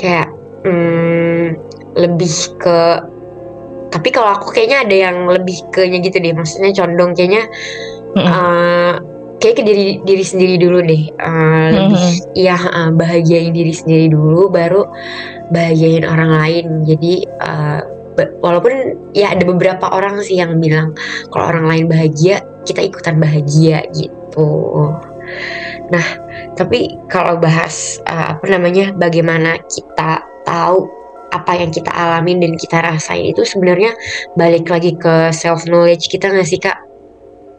Kayak 0.01 0.33
hmm, 0.65 1.45
lebih 1.95 2.33
ke 2.59 2.79
tapi 3.95 4.11
kalau 4.11 4.35
aku 4.35 4.51
kayaknya 4.51 4.83
ada 4.83 4.97
yang 5.07 5.17
lebih 5.31 5.55
ke 5.71 5.87
nya 5.87 6.03
gitu 6.03 6.19
deh 6.19 6.35
maksudnya 6.35 6.75
condong 6.75 7.15
kayaknya 7.15 7.47
Mm-mm. 8.19 8.27
eh, 8.27 8.95
kayak 9.45 9.61
ke 9.61 9.65
diri 9.69 9.87
diri 10.03 10.25
sendiri 10.25 10.57
dulu 10.57 10.81
deh 10.81 11.03
Eh, 11.13 11.67
lebih 11.69 12.01
Mm-mm. 12.01 12.33
ya 12.33 12.57
eh, 12.57 12.91
bahagiain 12.97 13.53
diri 13.53 13.77
sendiri 13.77 14.09
dulu 14.09 14.49
baru 14.49 14.89
bahagiain 15.53 16.09
orang 16.09 16.33
lain 16.33 16.65
jadi 16.89 17.29
ba- 18.17 18.33
walaupun 18.41 18.73
ya 19.13 19.37
ada 19.37 19.45
beberapa 19.45 19.91
orang 19.93 20.23
sih 20.25 20.41
yang 20.41 20.57
bilang 20.57 20.97
kalau 21.29 21.53
orang 21.53 21.67
lain 21.69 21.85
bahagia 21.85 22.41
kita 22.65 22.81
ikutan 22.81 23.21
bahagia 23.21 23.85
gitu 23.93 24.49
nah 25.91 26.07
tapi 26.57 26.97
kalau 27.13 27.37
bahas 27.37 28.01
eh, 28.09 28.27
apa 28.33 28.47
namanya 28.49 28.97
bagaimana 28.97 29.61
kita 29.69 30.25
tahu 30.49 30.89
apa 31.35 31.53
yang 31.59 31.75
kita 31.75 31.91
alamin 31.91 32.39
dan 32.39 32.55
kita 32.55 32.79
rasain 32.79 33.27
itu 33.27 33.43
sebenarnya 33.43 33.91
balik 34.39 34.71
lagi 34.71 34.95
ke 34.95 35.35
self 35.35 35.67
knowledge 35.67 36.07
kita 36.09 36.31
nggak 36.31 36.49
sih 36.49 36.57
kak 36.57 36.79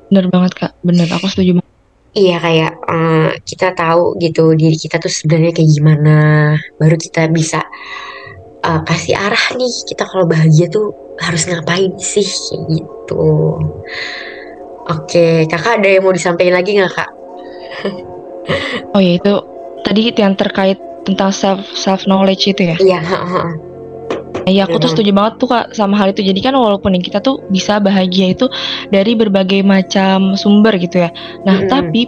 Bener 0.06 0.30
banget 0.30 0.54
kak, 0.54 0.72
bener 0.86 1.10
aku 1.10 1.26
setuju 1.28 1.58
banget. 1.58 1.75
Iya 2.16 2.40
kayak 2.40 2.74
eh, 2.88 3.30
kita 3.44 3.76
tahu 3.76 4.16
gitu 4.24 4.56
diri 4.56 4.80
kita 4.80 5.04
tuh 5.04 5.12
sebenarnya 5.12 5.52
kayak 5.52 5.72
gimana, 5.76 6.18
baru 6.80 6.96
kita 6.96 7.28
bisa 7.28 7.60
eh, 8.64 8.82
kasih 8.88 9.20
arah 9.20 9.46
nih 9.60 9.74
kita 9.84 10.08
kalau 10.08 10.24
bahagia 10.24 10.72
tuh 10.72 10.96
harus 11.20 11.44
ngapain 11.44 11.92
sih 12.00 12.24
kayak 12.24 12.64
gitu. 12.72 13.28
Oke, 14.86 15.44
kakak 15.50 15.82
ada 15.82 15.90
yang 15.98 16.08
mau 16.08 16.16
disampaikan 16.16 16.56
lagi 16.56 16.78
nggak 16.80 16.94
kak? 16.94 17.12
Oh 18.96 19.02
ya 19.02 19.18
itu 19.20 19.34
tadi 19.84 20.14
yang 20.16 20.38
terkait 20.40 20.80
tentang 21.04 21.36
self 21.36 21.68
self 21.76 22.08
knowledge 22.08 22.48
itu 22.48 22.64
ya. 22.72 22.78
Iya. 22.80 23.00
Iya 24.46 24.70
aku 24.70 24.78
tuh 24.78 24.90
Benar. 24.90 24.94
setuju 24.94 25.12
banget 25.12 25.34
tuh 25.42 25.48
kak 25.50 25.66
sama 25.74 25.98
hal 25.98 26.14
itu. 26.14 26.22
Jadi 26.22 26.40
kan 26.46 26.54
walaupun 26.54 26.94
yang 26.94 27.02
kita 27.02 27.18
tuh 27.18 27.42
bisa 27.50 27.82
bahagia 27.82 28.30
itu 28.30 28.46
dari 28.94 29.18
berbagai 29.18 29.66
macam 29.66 30.38
sumber 30.38 30.78
gitu 30.78 31.02
ya. 31.02 31.10
Nah 31.50 31.66
Mm-mm. 31.66 31.70
tapi 31.70 32.02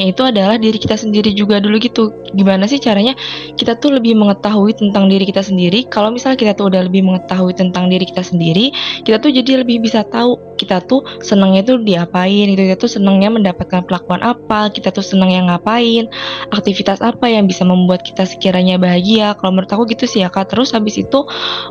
yang 0.00 0.08
itu 0.10 0.22
adalah 0.26 0.56
diri 0.58 0.80
kita 0.80 0.96
sendiri 0.96 1.36
juga 1.36 1.60
dulu 1.60 1.76
gitu. 1.78 2.08
Gimana 2.34 2.66
sih 2.66 2.82
caranya 2.82 3.14
kita 3.54 3.78
tuh 3.78 3.94
lebih 3.94 4.18
mengetahui 4.18 4.74
tentang 4.74 5.06
diri 5.06 5.24
kita 5.24 5.40
sendiri. 5.40 5.86
Kalau 5.86 6.10
misalnya 6.10 6.38
kita 6.38 6.52
tuh 6.58 6.66
udah 6.70 6.82
lebih 6.86 7.06
mengetahui 7.06 7.54
tentang 7.54 7.86
diri 7.88 8.04
kita 8.04 8.26
sendiri, 8.26 8.74
kita 9.06 9.22
tuh 9.22 9.30
jadi 9.30 9.62
lebih 9.62 9.80
bisa 9.80 10.02
tahu 10.02 10.36
kita 10.54 10.82
tuh 10.86 11.02
senangnya 11.22 11.62
tuh 11.66 11.82
diapain 11.82 12.46
gitu. 12.50 12.62
Kita 12.66 12.78
tuh 12.78 12.90
senangnya 12.90 13.30
mendapatkan 13.30 13.86
pelakuan 13.86 14.22
apa, 14.22 14.70
kita 14.70 14.90
tuh 14.90 15.02
senang 15.02 15.30
yang 15.30 15.46
ngapain, 15.50 16.10
aktivitas 16.50 16.98
apa 17.02 17.30
yang 17.30 17.46
bisa 17.46 17.62
membuat 17.62 18.02
kita 18.02 18.26
sekiranya 18.26 18.78
bahagia. 18.78 19.34
Kalau 19.38 19.54
menurut 19.54 19.70
aku 19.70 19.86
gitu 19.94 20.06
sih 20.10 20.22
ya 20.22 20.30
kak. 20.30 20.50
Terus 20.50 20.74
habis 20.74 20.98
itu 20.98 21.22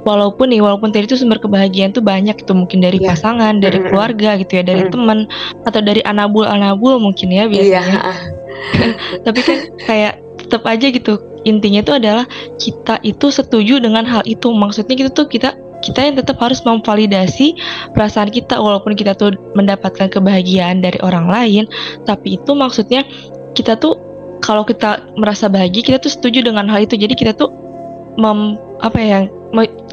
walaupun 0.08 0.52
nih 0.52 0.64
walaupun 0.64 0.96
tadi 0.96 1.08
itu 1.08 1.20
sumber 1.20 1.44
kebahagiaan 1.44 1.92
tuh 1.92 2.04
banyak 2.04 2.40
itu 2.40 2.52
mungkin 2.56 2.80
dari 2.80 2.98
Iya. 3.04 3.12
pasangan, 3.16 3.60
dari 3.60 3.84
keluarga 3.84 4.40
gitu 4.40 4.62
ya, 4.62 4.64
dari 4.64 4.88
teman 4.88 5.28
atau 5.68 5.84
dari 5.84 6.00
anabul-anabul 6.08 7.04
mungkin 7.04 7.28
ya 7.36 7.44
Iya, 7.48 7.52
biasanya. 7.52 8.00
ha, 8.00 8.12
ha. 8.12 8.14
Tapi 9.28 9.40
kan 9.44 9.58
kayak 9.84 10.23
tetap 10.54 10.70
aja 10.70 10.94
gitu. 10.94 11.18
Intinya 11.50 11.82
itu 11.82 11.90
adalah 11.98 12.30
kita 12.62 13.02
itu 13.02 13.34
setuju 13.34 13.82
dengan 13.82 14.06
hal 14.06 14.22
itu. 14.30 14.54
Maksudnya 14.54 14.94
gitu 14.94 15.10
tuh 15.10 15.26
kita 15.26 15.58
kita 15.82 16.06
yang 16.06 16.16
tetap 16.16 16.38
harus 16.38 16.62
memvalidasi 16.62 17.58
perasaan 17.98 18.30
kita 18.30 18.62
walaupun 18.62 18.94
kita 18.94 19.18
tuh 19.18 19.34
mendapatkan 19.58 20.14
kebahagiaan 20.14 20.86
dari 20.86 21.02
orang 21.02 21.26
lain, 21.26 21.66
tapi 22.06 22.38
itu 22.38 22.54
maksudnya 22.54 23.02
kita 23.58 23.76
tuh 23.82 23.98
kalau 24.46 24.62
kita 24.62 25.02
merasa 25.18 25.50
bahagia 25.50 25.82
kita 25.82 25.98
tuh 25.98 26.14
setuju 26.14 26.46
dengan 26.46 26.70
hal 26.70 26.86
itu. 26.86 26.94
Jadi 26.94 27.18
kita 27.18 27.34
tuh 27.34 27.50
mem, 28.22 28.62
apa 28.86 29.00
ya 29.02 29.20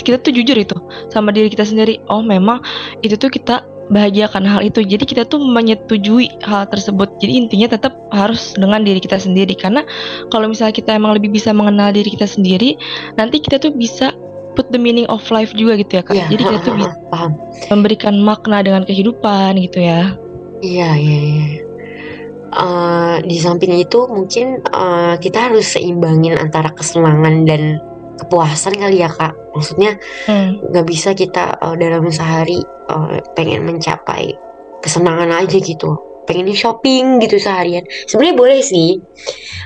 kita 0.04 0.20
tuh 0.20 0.30
jujur 0.36 0.60
itu 0.60 0.76
sama 1.08 1.32
diri 1.32 1.48
kita 1.48 1.64
sendiri. 1.64 2.04
Oh, 2.12 2.20
memang 2.20 2.60
itu 3.00 3.16
tuh 3.16 3.32
kita 3.32 3.64
bahagia 3.90 4.30
karena 4.30 4.58
hal 4.58 4.62
itu. 4.64 4.80
Jadi 4.86 5.04
kita 5.04 5.22
tuh 5.26 5.42
menyetujui 5.42 6.30
hal 6.46 6.70
tersebut. 6.70 7.10
Jadi 7.18 7.32
intinya 7.46 7.68
tetap 7.74 7.92
harus 8.14 8.54
dengan 8.54 8.86
diri 8.86 9.02
kita 9.02 9.18
sendiri 9.18 9.52
karena 9.58 9.82
kalau 10.30 10.46
misalnya 10.48 10.74
kita 10.74 10.96
emang 10.96 11.18
lebih 11.18 11.34
bisa 11.34 11.50
mengenal 11.50 11.90
diri 11.90 12.14
kita 12.14 12.26
sendiri, 12.26 12.78
nanti 13.18 13.42
kita 13.42 13.58
tuh 13.58 13.74
bisa 13.74 14.14
put 14.54 14.70
the 14.74 14.80
meaning 14.80 15.06
of 15.10 15.22
life 15.30 15.50
juga 15.54 15.78
gitu 15.78 16.00
ya 16.00 16.02
kak. 16.02 16.14
Iya, 16.16 16.26
Jadi 16.32 16.42
kita 16.46 16.58
tuh 16.64 16.74
bisa 16.78 16.90
ha. 16.94 17.06
paham. 17.10 17.32
memberikan 17.70 18.14
makna 18.22 18.62
dengan 18.62 18.82
kehidupan 18.86 19.58
gitu 19.60 19.82
ya. 19.82 20.14
Iya, 20.60 20.90
iya, 20.96 21.18
iya. 21.20 21.46
Eh, 22.50 23.16
di 23.30 23.38
samping 23.38 23.78
itu 23.78 24.10
mungkin 24.10 24.58
eh, 24.58 25.14
kita 25.22 25.50
harus 25.50 25.78
seimbangin 25.78 26.34
antara 26.34 26.74
kesenangan 26.74 27.46
dan 27.46 27.78
kepuasan 28.18 28.74
kali 28.74 29.06
ya 29.06 29.10
kak. 29.10 29.39
Maksudnya 29.50 29.98
Hmm. 30.26 30.62
nggak 30.70 30.86
bisa 30.86 31.10
kita 31.12 31.56
eh, 31.56 31.76
dalam 31.76 32.06
sehari 32.08 32.60
eh, 32.62 33.18
pengen 33.34 33.66
mencapai 33.66 34.34
kesenangan 34.80 35.30
aja 35.30 35.58
gitu. 35.58 35.96
Pengen 36.20 36.52
shopping 36.54 37.18
gitu 37.18 37.42
seharian. 37.42 37.82
Sebenarnya 38.06 38.36
boleh 38.38 38.60
sih. 38.62 39.02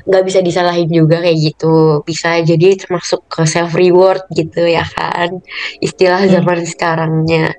Nggak 0.09 0.23
bisa 0.25 0.39
disalahin 0.41 0.89
juga 0.89 1.21
kayak 1.21 1.37
gitu. 1.37 2.01
Bisa 2.03 2.41
jadi 2.41 2.81
termasuk 2.81 3.29
ke 3.29 3.45
self 3.45 3.77
reward 3.77 4.25
gitu 4.33 4.65
ya 4.65 4.81
kan? 4.97 5.45
Istilah 5.79 6.25
Hmm. 6.25 6.33
zaman 6.41 6.65
sekarangnya. 6.65 7.53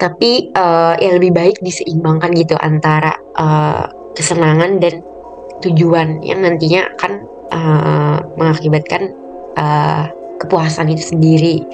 Tapi 0.00 0.50
eh, 0.50 0.94
ya 0.98 1.10
lebih 1.12 1.30
baik 1.30 1.60
diseimbangkan 1.60 2.32
gitu 2.32 2.56
antara 2.56 3.12
eh, 3.36 3.84
kesenangan 4.16 4.80
dan 4.80 5.04
tujuan 5.60 6.24
yang 6.24 6.40
nantinya 6.40 6.96
akan 6.96 7.12
eh, 7.52 8.18
mengakibatkan 8.34 9.02
eh, 9.54 10.04
kepuasan 10.44 10.92
itu 10.92 11.16
sendiri 11.16 11.64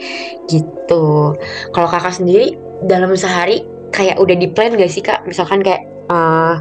gitu. 0.46 1.34
Kalau 1.74 1.88
kakak 1.90 2.14
sendiri 2.14 2.54
dalam 2.86 3.12
sehari 3.18 3.66
kayak 3.90 4.22
udah 4.22 4.38
di 4.38 4.48
plan 4.48 4.78
gak 4.78 4.88
sih 4.88 5.02
kak? 5.02 5.26
Misalkan 5.26 5.60
kayak 5.66 5.82
eh, 6.08 6.54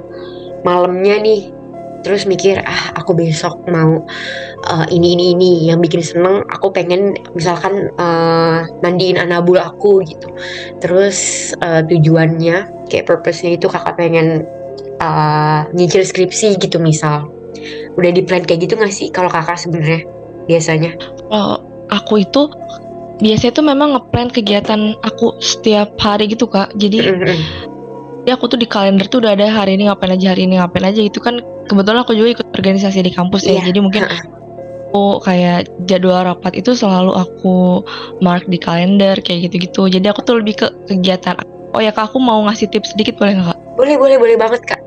malamnya 0.65 1.21
nih 1.21 1.53
terus 1.99 2.23
mikir 2.23 2.63
ah 2.63 2.95
aku 2.95 3.11
besok 3.11 3.59
mau 3.69 4.01
eh, 4.67 4.85
ini 4.89 5.15
ini 5.15 5.25
ini. 5.37 5.51
Yang 5.69 5.79
bikin 5.85 6.01
seneng 6.01 6.35
aku 6.49 6.73
pengen 6.73 7.13
misalkan 7.37 7.93
eh, 7.95 8.59
mandiin 8.81 9.21
anabul 9.21 9.61
aku 9.61 10.01
gitu. 10.03 10.27
Terus 10.81 11.51
eh, 11.61 11.85
tujuannya 11.85 12.89
kayak 12.89 13.05
purpose-nya 13.05 13.55
itu 13.55 13.69
kakak 13.69 13.95
pengen 13.95 14.43
eh, 14.99 15.61
nyicil 15.77 16.03
skripsi 16.03 16.57
gitu 16.57 16.81
misal. 16.81 17.29
Udah 17.97 18.11
di 18.13 18.21
plan 18.23 18.45
kayak 18.45 18.67
gitu 18.67 18.73
gak 18.77 18.93
sih 18.93 19.07
kalau 19.13 19.29
kakak 19.29 19.57
sebenarnya 19.57 20.05
biasanya? 20.49 20.97
Kalau 21.29 21.68
aku 21.91 22.24
itu 22.24 22.50
biasanya 23.19 23.51
tuh 23.53 23.65
memang 23.65 23.98
ngeplan 23.98 24.31
kegiatan 24.31 24.96
aku 25.03 25.36
setiap 25.43 25.93
hari 26.00 26.31
gitu 26.31 26.48
kak. 26.48 26.72
Jadi 26.79 27.03
jadi 28.24 28.31
aku 28.36 28.46
tuh 28.51 28.60
di 28.60 28.67
kalender 28.69 29.10
tuh 29.10 29.25
udah 29.25 29.34
ada 29.36 29.48
hari 29.50 29.75
ini 29.75 29.89
ngapain 29.89 30.13
aja 30.13 30.36
hari 30.36 30.46
ini 30.46 30.60
ngapain 30.60 30.86
aja 30.86 31.01
itu 31.01 31.19
kan 31.19 31.41
kebetulan 31.67 32.03
aku 32.03 32.13
juga 32.15 32.39
ikut 32.39 32.48
organisasi 32.55 33.03
di 33.03 33.12
kampus 33.12 33.43
ya. 33.48 33.60
Iya. 33.60 33.74
Jadi 33.74 33.79
mungkin 33.81 34.03
aku 34.05 35.22
kayak 35.22 35.69
jadwal 35.89 36.25
rapat 36.25 36.58
itu 36.58 36.74
selalu 36.74 37.13
aku 37.13 37.84
mark 38.24 38.46
di 38.48 38.58
kalender 38.62 39.17
kayak 39.19 39.50
gitu-gitu. 39.50 39.89
Jadi 39.91 40.05
aku 40.10 40.22
tuh 40.24 40.39
lebih 40.39 40.65
ke 40.65 40.67
kegiatan. 40.88 41.38
Oh 41.74 41.81
ya 41.81 41.93
kak 41.93 42.10
aku 42.10 42.17
mau 42.17 42.41
ngasih 42.50 42.69
tips 42.74 42.98
sedikit 42.98 43.22
boleh 43.22 43.38
nggak 43.38 43.58
boleh 43.77 43.96
boleh 43.96 44.17
boleh 44.19 44.36
banget 44.36 44.62
kak 44.65 44.81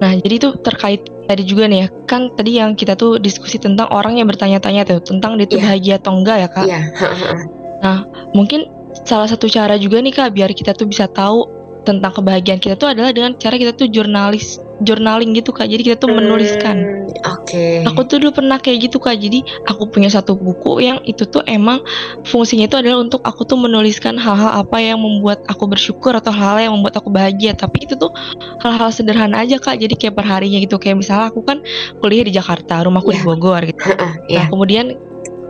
Nah, 0.00 0.16
jadi 0.16 0.34
itu 0.40 0.48
terkait 0.64 1.04
tadi 1.28 1.44
juga 1.44 1.68
nih 1.68 1.84
ya. 1.84 1.88
Kan 2.08 2.32
tadi 2.34 2.56
yang 2.56 2.72
kita 2.72 2.96
tuh 2.96 3.20
diskusi 3.20 3.60
tentang 3.60 3.86
orang 3.92 4.16
yang 4.16 4.26
bertanya-tanya 4.26 4.88
tuh 4.88 4.98
tentang 5.04 5.36
dia 5.36 5.44
tuh 5.46 5.60
Iya. 5.60 5.64
bahagia 5.68 5.94
atau 6.00 6.12
enggak 6.16 6.36
ya, 6.40 6.48
Kak. 6.48 6.66
iya 6.66 6.80
Mungkin 8.32 8.60
salah 9.04 9.28
satu 9.28 9.46
cara 9.46 9.76
juga 9.76 10.00
nih, 10.00 10.12
Kak, 10.16 10.32
biar 10.34 10.50
kita 10.56 10.72
tuh 10.72 10.88
bisa 10.88 11.04
tahu 11.06 11.44
tentang 11.82 12.12
kebahagiaan 12.12 12.60
kita 12.60 12.76
tuh 12.76 12.92
adalah 12.92 13.10
dengan 13.10 13.36
cara 13.40 13.56
kita 13.56 13.72
tuh 13.72 13.88
jurnalis 13.88 14.60
journaling 14.80 15.36
gitu, 15.36 15.52
Kak. 15.52 15.68
Jadi 15.68 15.92
kita 15.92 15.96
tuh 16.00 16.08
menuliskan. 16.08 16.76
Hmm, 16.80 17.36
oke. 17.36 17.84
Aku 17.92 18.00
tuh 18.08 18.16
dulu 18.16 18.40
pernah 18.40 18.56
kayak 18.56 18.88
gitu 18.88 18.96
kak. 18.96 19.20
Jadi 19.20 19.44
aku 19.68 19.92
punya 19.92 20.08
satu 20.08 20.32
buku 20.40 20.80
yang 20.80 21.04
itu 21.04 21.28
tuh 21.28 21.44
emang 21.44 21.84
Fungsinya 22.24 22.64
itu 22.64 22.80
adalah 22.80 23.04
untuk 23.04 23.20
aku 23.20 23.44
tuh 23.44 23.60
menuliskan 23.60 24.16
hal-hal 24.16 24.64
apa 24.64 24.80
yang 24.80 24.96
membuat 25.00 25.44
aku 25.52 25.68
bersyukur 25.68 26.16
Atau 26.16 26.32
hal-hal 26.32 26.70
yang 26.70 26.72
membuat 26.80 26.96
aku 26.96 27.12
bahagia. 27.12 27.52
Tapi 27.52 27.84
itu 27.84 27.92
tuh 27.96 28.08
hal-hal 28.64 28.88
sederhana 28.88 29.44
aja 29.44 29.60
kak. 29.60 29.76
Jadi 29.76 30.00
kayak 30.00 30.16
perharinya 30.16 30.56
gitu. 30.64 30.80
Kayak 30.80 31.04
misalnya 31.04 31.28
aku 31.28 31.44
kan 31.44 31.60
kuliah 32.00 32.24
di 32.24 32.32
Jakarta 32.32 32.80
Rumahku 32.80 33.12
di 33.12 33.20
Iya. 33.20 33.26
Bogor 33.28 33.60
gitu. 33.68 33.84
Heeh, 33.84 34.12
Nah 34.16 34.32
iya. 34.32 34.42
kemudian 34.48 34.96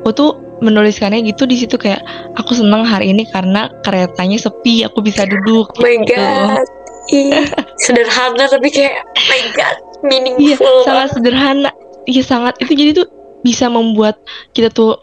aku 0.02 0.10
tuh 0.10 0.30
menuliskannya 0.60 1.24
gitu 1.26 1.44
di 1.48 1.56
situ 1.56 1.76
kayak 1.76 2.00
Aku 2.40 2.52
senang 2.56 2.84
hari 2.84 3.12
ini 3.12 3.24
karena 3.28 3.68
keretanya 3.84 4.36
sepi 4.36 4.84
Aku 4.86 5.00
bisa 5.04 5.24
duduk 5.26 5.72
Oh 5.76 5.82
my 5.82 5.96
gitu. 6.04 6.16
god 6.16 6.66
Ih, 7.10 7.42
sederhana 7.80 8.46
tapi 8.46 8.70
kayak 8.70 9.02
oh 9.02 9.24
my 9.26 9.42
god 9.56 9.76
Iya, 10.00 10.08
meaningful 10.08 10.84
sangat 10.88 11.08
sederhana. 11.12 11.70
Iya 12.08 12.22
sangat. 12.24 12.56
Itu 12.60 12.72
jadi 12.72 12.90
tuh 12.96 13.08
bisa 13.44 13.68
membuat 13.68 14.20
kita 14.56 14.72
tuh 14.72 14.96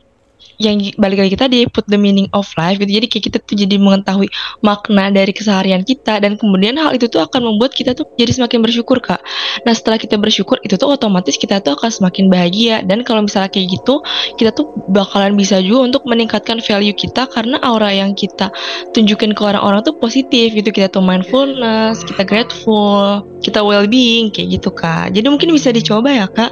yang 0.58 0.82
balik 0.98 1.22
lagi 1.22 1.38
kita 1.38 1.46
di 1.50 1.70
put 1.70 1.86
the 1.90 1.98
meaning 1.98 2.26
of 2.34 2.50
life 2.58 2.82
gitu. 2.82 2.90
Jadi 2.90 3.08
kayak 3.10 3.24
kita 3.30 3.38
tuh 3.42 3.56
jadi 3.58 3.76
mengetahui 3.78 4.30
makna 4.66 5.14
dari 5.14 5.32
keseharian 5.32 5.86
kita 5.86 6.18
dan 6.22 6.36
kemudian 6.36 6.78
hal 6.78 6.94
itu 6.98 7.06
tuh 7.10 7.22
akan 7.22 7.54
membuat 7.54 7.78
kita 7.78 7.94
tuh 7.94 8.10
jadi 8.18 8.34
semakin 8.34 8.66
bersyukur 8.66 8.98
kak. 9.00 9.22
Nah 9.64 9.74
setelah 9.74 10.02
kita 10.02 10.18
bersyukur 10.18 10.58
itu 10.66 10.76
tuh 10.76 10.90
otomatis 10.90 11.38
kita 11.38 11.62
tuh 11.62 11.78
akan 11.78 11.90
semakin 11.90 12.26
bahagia. 12.28 12.82
Dan 12.82 13.06
kalau 13.06 13.26
misalnya 13.26 13.54
kayak 13.54 13.78
gitu 13.78 14.02
kita 14.42 14.52
tuh 14.54 14.74
bakalan 14.90 15.38
bisa 15.38 15.62
juga 15.62 15.94
untuk 15.94 16.04
meningkatkan 16.10 16.60
value 16.60 16.98
kita 16.98 17.30
karena 17.30 17.62
aura 17.62 17.94
yang 17.94 18.18
kita 18.18 18.50
tunjukin 18.92 19.38
ke 19.38 19.42
orang-orang 19.46 19.86
tuh 19.86 19.94
positif 19.98 20.58
gitu. 20.58 20.70
Kita 20.74 20.90
tuh 20.90 21.06
mindfulness 21.06 22.02
kita 22.02 22.26
grateful 22.26 23.22
kita 23.42 23.62
well 23.62 23.86
being 23.86 24.34
kayak 24.34 24.58
gitu 24.58 24.70
kak. 24.74 25.14
Jadi 25.14 25.28
mungkin 25.30 25.54
bisa 25.54 25.70
dicoba 25.70 26.10
ya 26.10 26.28
kak 26.30 26.52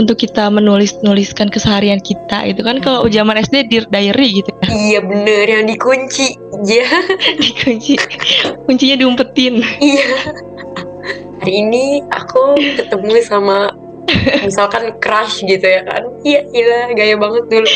untuk 0.00 0.16
kita 0.16 0.48
menulis 0.48 0.96
nuliskan 1.04 1.52
keseharian 1.52 2.00
kita 2.00 2.48
itu 2.48 2.60
kan. 2.64 2.80
Kalau 2.80 3.04
zaman 3.08 3.36
SD 3.38 3.68
di 3.68 3.76
diary 3.88 4.42
gitu 4.42 4.50
ya. 4.64 4.66
Iya 4.72 5.00
bener 5.04 5.46
yang 5.48 5.64
dikunci. 5.68 6.38
Iya. 6.62 6.86
Dikunci. 7.42 7.98
Kuncinya 8.68 8.96
diumpetin. 8.96 9.60
Iya. 9.82 10.08
Hari 11.42 11.54
ini 11.58 11.98
aku 12.14 12.54
ketemu 12.78 13.18
sama 13.26 13.74
misalkan 14.44 14.94
crush 14.98 15.42
gitu 15.44 15.64
ya 15.64 15.82
kan. 15.86 16.02
Iya 16.22 16.40
iya 16.52 16.78
gaya 16.92 17.16
banget 17.16 17.44
dulu. 17.48 17.68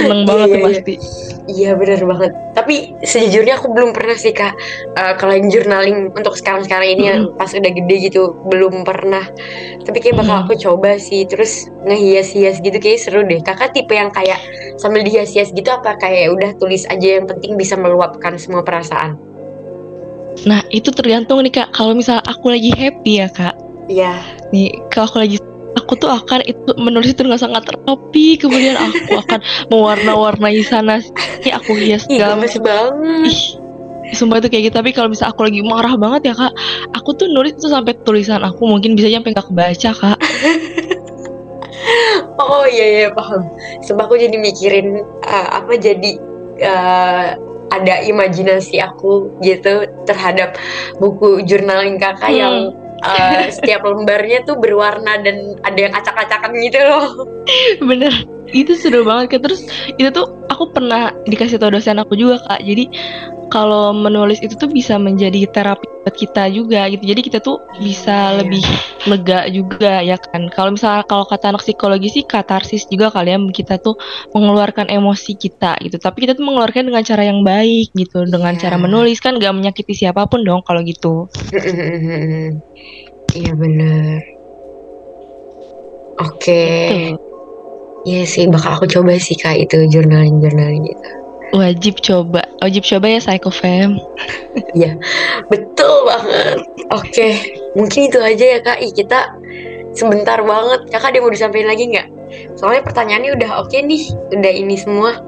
Seneng 0.00 0.22
banget 0.24 0.46
iya, 0.46 0.52
tuh 0.52 0.58
iya. 0.58 0.66
pasti. 0.66 0.94
Iya 1.50 1.70
benar 1.74 2.00
banget. 2.06 2.32
Tapi 2.54 2.74
sejujurnya 3.02 3.54
aku 3.58 3.68
belum 3.74 3.90
pernah 3.90 4.16
sih 4.16 4.30
kak 4.30 4.54
uh, 4.94 5.14
kalau 5.18 5.34
yang 5.34 5.50
journaling 5.50 6.14
untuk 6.14 6.34
sekarang 6.38 6.62
sekarang 6.62 6.98
ini 6.98 7.04
mm. 7.10 7.34
pas 7.34 7.50
udah 7.50 7.72
gede 7.72 7.96
gitu. 8.10 8.34
Belum 8.46 8.86
pernah. 8.86 9.26
Tapi 9.82 9.98
kayak 9.98 10.22
bakal 10.22 10.36
mm. 10.38 10.42
aku 10.46 10.54
coba 10.58 10.96
sih. 11.00 11.26
Terus 11.26 11.66
ngehias-hias 11.86 12.62
gitu 12.62 12.78
kayak 12.78 13.00
seru 13.02 13.26
deh. 13.26 13.42
Kakak 13.42 13.74
tipe 13.74 13.92
yang 13.92 14.14
kayak 14.14 14.38
sambil 14.78 15.02
dihias-hias 15.02 15.50
gitu 15.50 15.68
apa 15.68 15.98
kayak 15.98 16.30
udah 16.34 16.50
tulis 16.56 16.86
aja 16.86 17.20
yang 17.20 17.26
penting 17.26 17.58
bisa 17.58 17.74
meluapkan 17.74 18.38
semua 18.38 18.62
perasaan? 18.62 19.18
Nah 20.46 20.62
itu 20.70 20.94
tergantung 20.94 21.42
nih 21.42 21.52
kak. 21.52 21.74
Kalau 21.74 21.92
misal 21.98 22.22
aku 22.22 22.54
lagi 22.54 22.70
happy 22.70 23.18
ya 23.18 23.28
kak 23.28 23.69
Iya. 23.90 24.14
Nih, 24.54 24.70
kalau 24.94 25.10
aku 25.10 25.18
lagi 25.18 25.36
aku 25.74 25.92
tuh 25.98 26.06
akan 26.06 26.46
itu 26.46 26.70
menulis 26.78 27.10
itu 27.10 27.26
dengan 27.26 27.42
sangat 27.42 27.66
rapi. 27.66 28.38
Kemudian 28.38 28.78
aku 28.78 29.18
akan 29.18 29.40
mewarna-warnai 29.74 30.62
sana 30.62 31.02
sih 31.02 31.50
aku 31.50 31.74
hias 31.74 32.06
segala 32.06 32.38
macam. 32.38 32.62
banget. 32.62 33.34
Ih, 33.34 33.42
sumpah 34.14 34.38
itu 34.38 34.48
kayak 34.48 34.62
gitu. 34.70 34.74
Tapi 34.78 34.90
kalau 34.94 35.10
bisa 35.10 35.26
aku 35.26 35.42
lagi 35.42 35.60
marah 35.66 35.98
banget 35.98 36.30
ya 36.30 36.34
kak 36.38 36.54
aku 36.94 37.18
tuh 37.18 37.26
nulis 37.26 37.58
itu 37.58 37.66
sampai 37.66 37.98
tulisan 38.06 38.46
aku 38.46 38.62
mungkin 38.70 38.94
bisa 38.94 39.10
sampai 39.10 39.34
gak 39.34 39.50
kebaca 39.50 39.90
kak. 39.90 40.18
Oh 42.40 42.64
iya 42.68 42.86
iya 42.86 43.08
paham. 43.12 43.48
Sebab 43.84 44.08
aku 44.08 44.20
jadi 44.20 44.36
mikirin 44.36 45.00
uh, 45.24 45.48
apa 45.60 45.76
jadi 45.80 46.16
uh, 46.60 47.26
ada 47.70 48.02
imajinasi 48.04 48.82
aku 48.82 49.30
gitu 49.40 49.86
terhadap 50.04 50.58
buku 50.98 51.40
journaling 51.46 51.96
kakak 51.96 52.30
hmm. 52.34 52.40
yang 52.40 52.54
uh, 53.02 53.48
setiap 53.50 53.84
lembarnya 53.84 54.44
tuh 54.44 54.56
berwarna 54.56 55.20
dan 55.20 55.56
ada 55.64 55.78
yang 55.78 55.94
acak-acakan 55.96 56.52
gitu 56.60 56.80
loh. 56.84 57.06
Bener. 57.80 58.12
Itu 58.50 58.74
seru 58.74 59.06
banget 59.06 59.38
kan 59.38 59.40
terus 59.46 59.62
itu 59.94 60.10
tuh 60.10 60.26
aku 60.50 60.74
pernah 60.74 61.14
dikasih 61.30 61.62
tau 61.62 61.70
dosen 61.70 62.02
aku 62.02 62.18
juga 62.18 62.42
kak. 62.50 62.60
Jadi 62.66 62.84
kalau 63.50 63.90
menulis 63.90 64.38
itu 64.40 64.54
tuh 64.54 64.70
bisa 64.70 64.94
menjadi 64.96 65.44
terapi 65.50 65.82
buat 66.06 66.14
kita 66.16 66.48
juga 66.54 66.86
gitu. 66.88 67.04
Jadi 67.04 67.20
kita 67.20 67.38
tuh 67.42 67.58
bisa 67.82 68.32
yeah. 68.32 68.38
lebih 68.40 68.64
lega 69.10 69.40
juga 69.50 70.00
ya 70.00 70.16
kan? 70.16 70.48
Kalau 70.54 70.78
misalnya 70.78 71.04
kalau 71.04 71.26
kata 71.26 71.52
anak 71.52 71.66
psikologi 71.66 72.08
sih 72.08 72.24
katarsis 72.24 72.86
juga 72.88 73.10
kalian 73.10 73.50
ya 73.50 73.52
kita 73.52 73.82
tuh 73.82 73.98
mengeluarkan 74.32 74.88
emosi 74.88 75.36
kita 75.36 75.76
gitu. 75.82 75.98
Tapi 75.98 76.24
kita 76.24 76.38
tuh 76.38 76.46
mengeluarkan 76.46 76.88
dengan 76.88 77.02
cara 77.04 77.22
yang 77.26 77.42
baik 77.42 77.92
gitu 77.92 78.24
dengan 78.24 78.54
yeah. 78.56 78.62
cara 78.62 78.76
menulis 78.78 79.18
kan 79.20 79.36
gak 79.36 79.52
menyakiti 79.52 79.92
siapa 79.92 80.24
pun 80.30 80.46
dong 80.46 80.62
kalau 80.64 80.80
gitu. 80.86 81.26
Iya 83.30 83.54
bener. 83.54 84.26
Oke. 86.18 86.34
Okay. 86.34 87.14
Iya 88.02 88.26
sih 88.26 88.50
bakal 88.50 88.74
aku 88.74 88.90
coba 88.90 89.14
sih 89.22 89.38
kak 89.38 89.54
itu 89.54 89.86
journaling 89.86 90.42
journaling 90.42 90.82
gitu 90.82 91.19
Wajib 91.50 91.98
coba, 91.98 92.46
wajib 92.62 92.86
coba 92.86 93.06
ya 93.10 93.18
Psycho 93.18 93.50
Fam. 93.50 93.98
Iya, 94.74 94.94
betul 95.50 95.94
banget. 96.06 96.62
Oke, 96.94 97.28
mungkin 97.74 98.06
itu 98.06 98.18
aja 98.22 98.44
ya 98.56 98.58
kak. 98.62 98.78
Ih, 98.78 98.94
kita 98.94 99.34
sebentar 99.98 100.38
banget. 100.42 100.86
Kakak 100.94 101.10
dia 101.14 101.22
mau 101.22 101.32
disampaikan 101.32 101.74
lagi 101.74 101.90
nggak? 101.90 102.08
Soalnya 102.54 102.82
pertanyaannya 102.86 103.30
udah 103.34 103.50
oke 103.66 103.70
okay 103.70 103.82
nih, 103.82 104.02
udah 104.30 104.52
ini 104.54 104.76
semua. 104.78 105.18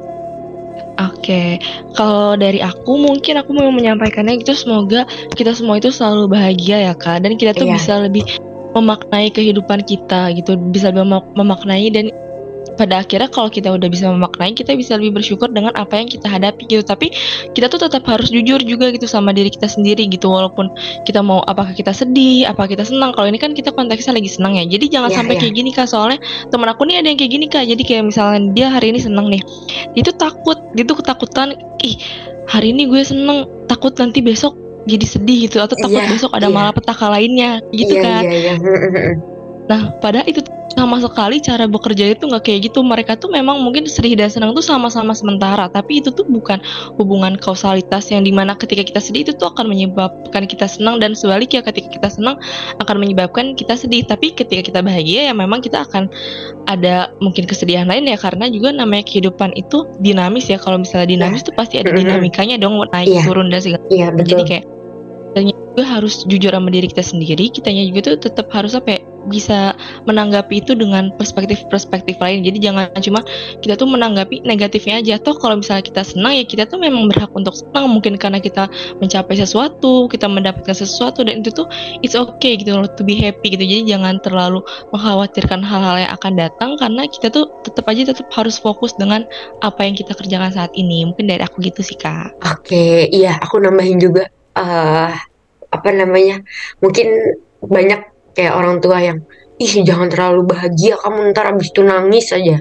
Oke, 1.01 1.25
okay. 1.25 1.51
kalau 1.97 2.37
dari 2.39 2.61
aku 2.63 3.01
mungkin 3.01 3.41
aku 3.41 3.51
mau 3.57 3.73
menyampaikannya 3.73 4.39
gitu 4.45 4.53
semoga 4.53 5.09
kita 5.35 5.57
semua 5.57 5.81
itu 5.81 5.89
selalu 5.89 6.31
bahagia 6.37 6.93
ya 6.93 6.95
kak 6.95 7.25
dan 7.25 7.35
kita 7.41 7.57
tuh 7.57 7.65
yeah. 7.65 7.77
bisa 7.81 7.93
lebih 8.05 8.25
memaknai 8.77 9.29
kehidupan 9.33 9.85
kita 9.85 10.33
gitu 10.37 10.57
bisa 10.73 10.93
lebih 10.93 11.21
memaknai 11.37 11.89
dan 11.93 12.13
pada 12.77 13.05
akhirnya 13.05 13.29
kalau 13.29 13.53
kita 13.53 13.69
udah 13.73 13.89
bisa 13.89 14.09
memaknai 14.09 14.57
kita 14.57 14.73
bisa 14.75 14.97
lebih 14.97 15.21
bersyukur 15.21 15.49
dengan 15.53 15.73
apa 15.77 15.99
yang 16.01 16.09
kita 16.09 16.27
hadapi 16.29 16.65
gitu. 16.69 16.83
Tapi 16.85 17.13
kita 17.53 17.69
tuh 17.69 17.81
tetap 17.83 18.05
harus 18.09 18.33
jujur 18.33 18.59
juga 18.65 18.89
gitu 18.93 19.05
sama 19.05 19.33
diri 19.35 19.53
kita 19.53 19.69
sendiri 19.69 20.09
gitu. 20.09 20.29
Walaupun 20.33 20.73
kita 21.05 21.21
mau 21.21 21.45
apakah 21.45 21.77
kita 21.77 21.93
sedih 21.93 22.49
apa 22.49 22.69
kita 22.69 22.87
senang. 22.87 23.13
Kalau 23.13 23.29
ini 23.29 23.39
kan 23.39 23.53
kita 23.53 23.73
konteksnya 23.73 24.17
lagi 24.17 24.31
senang 24.31 24.57
ya. 24.57 24.65
Jadi 24.65 24.89
jangan 24.89 25.11
yeah, 25.13 25.19
sampai 25.21 25.35
yeah. 25.37 25.43
kayak 25.45 25.55
gini 25.55 25.71
kak. 25.73 25.87
Soalnya 25.89 26.19
temen 26.49 26.69
aku 26.69 26.83
nih 26.89 26.97
ada 27.01 27.09
yang 27.13 27.19
kayak 27.21 27.33
gini 27.33 27.47
kak. 27.49 27.65
Jadi 27.69 27.83
kayak 27.85 28.05
misalnya 28.09 28.41
dia 28.57 28.67
hari 28.73 28.93
ini 28.93 29.01
senang 29.01 29.27
nih. 29.29 29.43
Itu 29.99 30.11
takut. 30.17 30.59
Dia 30.73 30.85
tuh 30.89 31.01
ketakutan. 31.01 31.57
Ih 31.85 31.97
hari 32.49 32.73
ini 32.73 32.89
gue 32.89 33.03
seneng. 33.05 33.49
Takut 33.69 33.97
nanti 33.97 34.21
besok 34.21 34.57
jadi 34.89 35.07
sedih 35.07 35.49
gitu. 35.49 35.61
Atau 35.61 35.77
takut 35.77 36.01
yeah, 36.01 36.11
besok 36.11 36.33
ada 36.33 36.49
yeah. 36.49 36.55
malapetaka 36.55 37.07
lainnya 37.09 37.61
gitu 37.73 37.95
yeah, 37.97 38.05
kan 38.05 38.23
yeah, 38.25 38.57
yeah. 38.57 39.17
nah 39.71 39.95
pada 40.03 40.27
itu 40.27 40.43
sama 40.73 40.99
sekali 40.99 41.39
cara 41.39 41.69
bekerja 41.69 42.17
itu 42.17 42.25
nggak 42.27 42.43
kayak 42.45 42.61
gitu. 42.71 42.81
Mereka 42.83 43.21
tuh 43.21 43.29
memang 43.29 43.61
mungkin 43.61 43.85
sedih 43.85 44.17
dan 44.19 44.33
senang 44.33 44.57
tuh 44.57 44.65
sama-sama 44.65 45.13
sementara. 45.13 45.69
Tapi 45.69 46.01
itu 46.01 46.11
tuh 46.11 46.25
bukan 46.27 46.59
hubungan 46.99 47.37
kausalitas 47.39 48.09
yang 48.11 48.25
di 48.25 48.33
mana 48.33 48.57
ketika 48.57 48.83
kita 48.83 49.01
sedih 49.01 49.29
itu 49.29 49.33
tuh 49.37 49.53
akan 49.53 49.71
menyebabkan 49.71 50.49
kita 50.49 50.67
senang 50.67 50.99
dan 50.99 51.13
sebaliknya 51.13 51.63
ketika 51.63 51.89
kita 51.93 52.09
senang 52.11 52.37
akan 52.83 52.97
menyebabkan 52.99 53.55
kita 53.55 53.77
sedih. 53.77 54.03
Tapi 54.09 54.35
ketika 54.35 54.63
kita 54.65 54.81
bahagia 54.81 55.31
ya 55.31 55.35
memang 55.37 55.63
kita 55.63 55.85
akan 55.87 56.11
ada 56.67 57.13
mungkin 57.23 57.47
kesedihan 57.47 57.87
lain 57.87 58.09
ya. 58.09 58.19
Karena 58.19 58.49
juga 58.49 58.75
namanya 58.75 59.07
kehidupan 59.07 59.55
itu 59.55 59.87
dinamis 60.03 60.51
ya. 60.51 60.59
Kalau 60.59 60.81
misalnya 60.81 61.09
dinamis 61.09 61.45
yeah. 61.45 61.49
tuh 61.49 61.55
pasti 61.55 61.75
ada 61.79 61.91
dinamikanya 61.93 62.57
dong 62.59 62.81
naik 62.91 63.09
yeah. 63.09 63.25
turun 63.25 63.53
dan 63.53 63.61
segala 63.63 63.85
yeah, 63.93 64.11
betul. 64.11 64.43
jadi 64.43 64.45
kayak 64.49 64.65
juga 65.73 65.89
harus 65.89 66.29
jujur 66.29 66.53
sama 66.53 66.69
diri 66.69 66.87
kita 66.93 67.01
sendiri. 67.01 67.49
Kitanya 67.49 67.89
juga 67.89 68.13
tuh 68.13 68.29
tetap 68.29 68.53
harus 68.53 68.77
apa 68.77 69.01
ya, 69.01 69.01
bisa 69.29 69.75
menanggapi 70.09 70.63
itu 70.65 70.73
dengan 70.75 71.13
perspektif-perspektif 71.19 72.19
lain. 72.19 72.43
Jadi 72.43 72.59
jangan 72.59 72.91
cuma 72.99 73.21
kita 73.63 73.79
tuh 73.79 73.89
menanggapi 73.89 74.43
negatifnya 74.43 75.03
aja. 75.03 75.15
Toh 75.23 75.37
kalau 75.39 75.61
misalnya 75.61 75.85
kita 75.87 76.03
senang 76.03 76.35
ya 76.39 76.45
kita 76.47 76.67
tuh 76.67 76.79
memang 76.79 77.07
berhak 77.11 77.31
untuk 77.35 77.55
senang. 77.55 77.91
Mungkin 77.93 78.19
karena 78.19 78.43
kita 78.43 78.67
mencapai 78.99 79.39
sesuatu, 79.39 80.11
kita 80.11 80.27
mendapatkan 80.27 80.75
sesuatu 80.75 81.23
dan 81.27 81.43
itu 81.45 81.51
tuh 81.55 81.67
it's 82.03 82.19
okay 82.19 82.59
gitu 82.59 82.75
loh 82.75 82.89
to 82.89 83.03
be 83.07 83.19
happy 83.19 83.55
gitu. 83.55 83.63
Jadi 83.63 83.93
jangan 83.95 84.19
terlalu 84.23 84.63
mengkhawatirkan 84.91 85.61
hal-hal 85.63 85.97
yang 86.03 86.13
akan 86.15 86.33
datang 86.39 86.71
karena 86.79 87.03
kita 87.07 87.31
tuh 87.31 87.51
tetap 87.63 87.87
aja 87.89 88.13
tetap 88.13 88.29
harus 88.35 88.59
fokus 88.59 88.95
dengan 88.97 89.27
apa 89.63 89.83
yang 89.83 89.95
kita 89.95 90.15
kerjakan 90.15 90.51
saat 90.51 90.73
ini. 90.75 91.07
Mungkin 91.07 91.31
dari 91.31 91.43
aku 91.43 91.63
gitu 91.63 91.81
sih 91.81 91.99
kak. 91.99 92.35
Oke, 92.43 92.75
okay, 92.75 92.97
iya 93.11 93.39
aku 93.39 93.59
nambahin 93.63 93.99
juga 94.03 94.27
uh, 94.57 95.13
apa 95.73 95.89
namanya 95.89 96.45
mungkin 96.85 97.39
banyak 97.65 98.12
kayak 98.33 98.55
orang 98.57 98.81
tua 98.81 98.99
yang 99.01 99.19
ih 99.61 99.73
jangan 99.87 100.11
terlalu 100.11 100.49
bahagia 100.49 100.99
kamu 100.99 101.31
ntar 101.31 101.55
abis 101.55 101.71
itu 101.71 101.83
nangis 101.87 102.29
aja. 102.35 102.59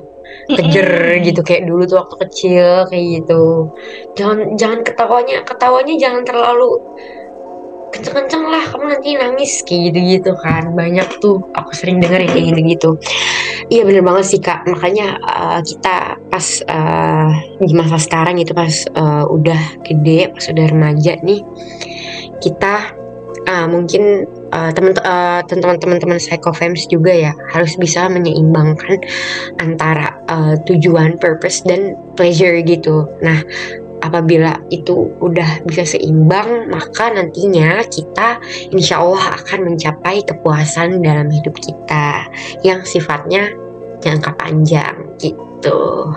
Kejer 0.48 1.22
gitu 1.28 1.42
kayak 1.44 1.68
dulu 1.68 1.84
tuh 1.88 1.98
waktu 2.04 2.16
kecil 2.28 2.68
kayak 2.88 3.06
gitu. 3.20 3.72
Jangan 4.16 4.56
jangan 4.56 4.80
ketawanya 4.86 5.38
ketawanya 5.44 5.94
jangan 6.00 6.24
terlalu 6.24 6.80
kenceng-kenceng 7.92 8.48
lah 8.48 8.64
kamu 8.72 8.86
nanti 8.96 9.10
nangis 9.20 9.60
kayak 9.68 9.92
gitu-gitu 9.92 10.32
kan. 10.40 10.72
Banyak 10.72 11.20
tuh 11.20 11.44
aku 11.58 11.76
sering 11.76 12.00
dengar 12.00 12.24
yang 12.24 12.32
kayak 12.32 12.48
gitu-gitu. 12.56 12.90
Iya 13.68 13.82
bener 13.84 14.04
banget 14.08 14.26
sih 14.32 14.40
kak. 14.40 14.64
Makanya 14.68 15.20
uh, 15.20 15.60
kita 15.60 16.16
pas 16.32 16.46
uh, 16.72 17.30
di 17.60 17.74
masa 17.76 18.00
sekarang 18.00 18.40
itu 18.40 18.56
pas 18.56 18.72
uh, 18.96 19.28
udah 19.28 19.84
gede 19.84 20.32
pas 20.32 20.46
udah 20.48 20.66
remaja 20.72 21.20
nih 21.22 21.44
kita 22.42 22.96
uh, 23.46 23.68
mungkin 23.70 24.26
uh, 24.54 24.72
teman 24.76 24.94
uh, 25.04 25.42
teman-teman 25.48 26.20
psychofems 26.20 26.88
juga 26.88 27.12
ya 27.12 27.34
harus 27.52 27.76
bisa 27.80 28.08
menyeimbangkan 28.08 29.02
antara 29.64 30.16
uh, 30.32 30.56
tujuan, 30.68 31.18
purpose 31.18 31.64
dan 31.66 31.96
pleasure 32.16 32.60
gitu. 32.64 33.08
Nah, 33.24 33.42
apabila 34.04 34.58
itu 34.74 35.10
udah 35.22 35.64
bisa 35.66 35.86
seimbang, 35.86 36.70
maka 36.70 37.14
nantinya 37.14 37.86
kita 37.88 38.42
insya 38.74 39.02
Allah 39.02 39.40
akan 39.42 39.74
mencapai 39.74 40.26
kepuasan 40.26 41.02
dalam 41.02 41.30
hidup 41.30 41.56
kita 41.58 42.28
yang 42.66 42.82
sifatnya 42.84 43.50
jangka 44.02 44.34
panjang 44.38 44.96
gitu. 45.22 46.10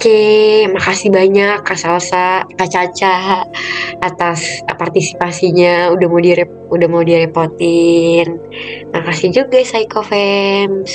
Oke, 0.00 0.64
makasih 0.72 1.12
banyak 1.12 1.60
Kak 1.60 1.76
Salsa, 1.76 2.48
Kak 2.56 2.72
Caca 2.72 3.44
atas 4.00 4.64
partisipasinya 4.80 5.92
udah 5.92 6.08
mau 6.08 6.16
direp 6.24 6.48
udah 6.72 6.88
mau 6.88 7.04
direpotin. 7.04 8.40
Makasih 8.96 9.28
juga 9.28 9.60
Psycho 9.60 10.00
Fams. 10.00 10.88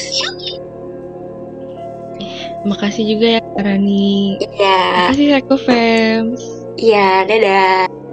Makasih 2.66 3.06
juga 3.06 3.38
ya 3.38 3.42
Rani. 3.62 4.42
Iya. 4.42 4.82
Makasih 5.14 5.26
Psycho 5.38 5.58
Fams. 5.62 6.42
Iya, 6.82 7.30
dadah. 7.30 8.05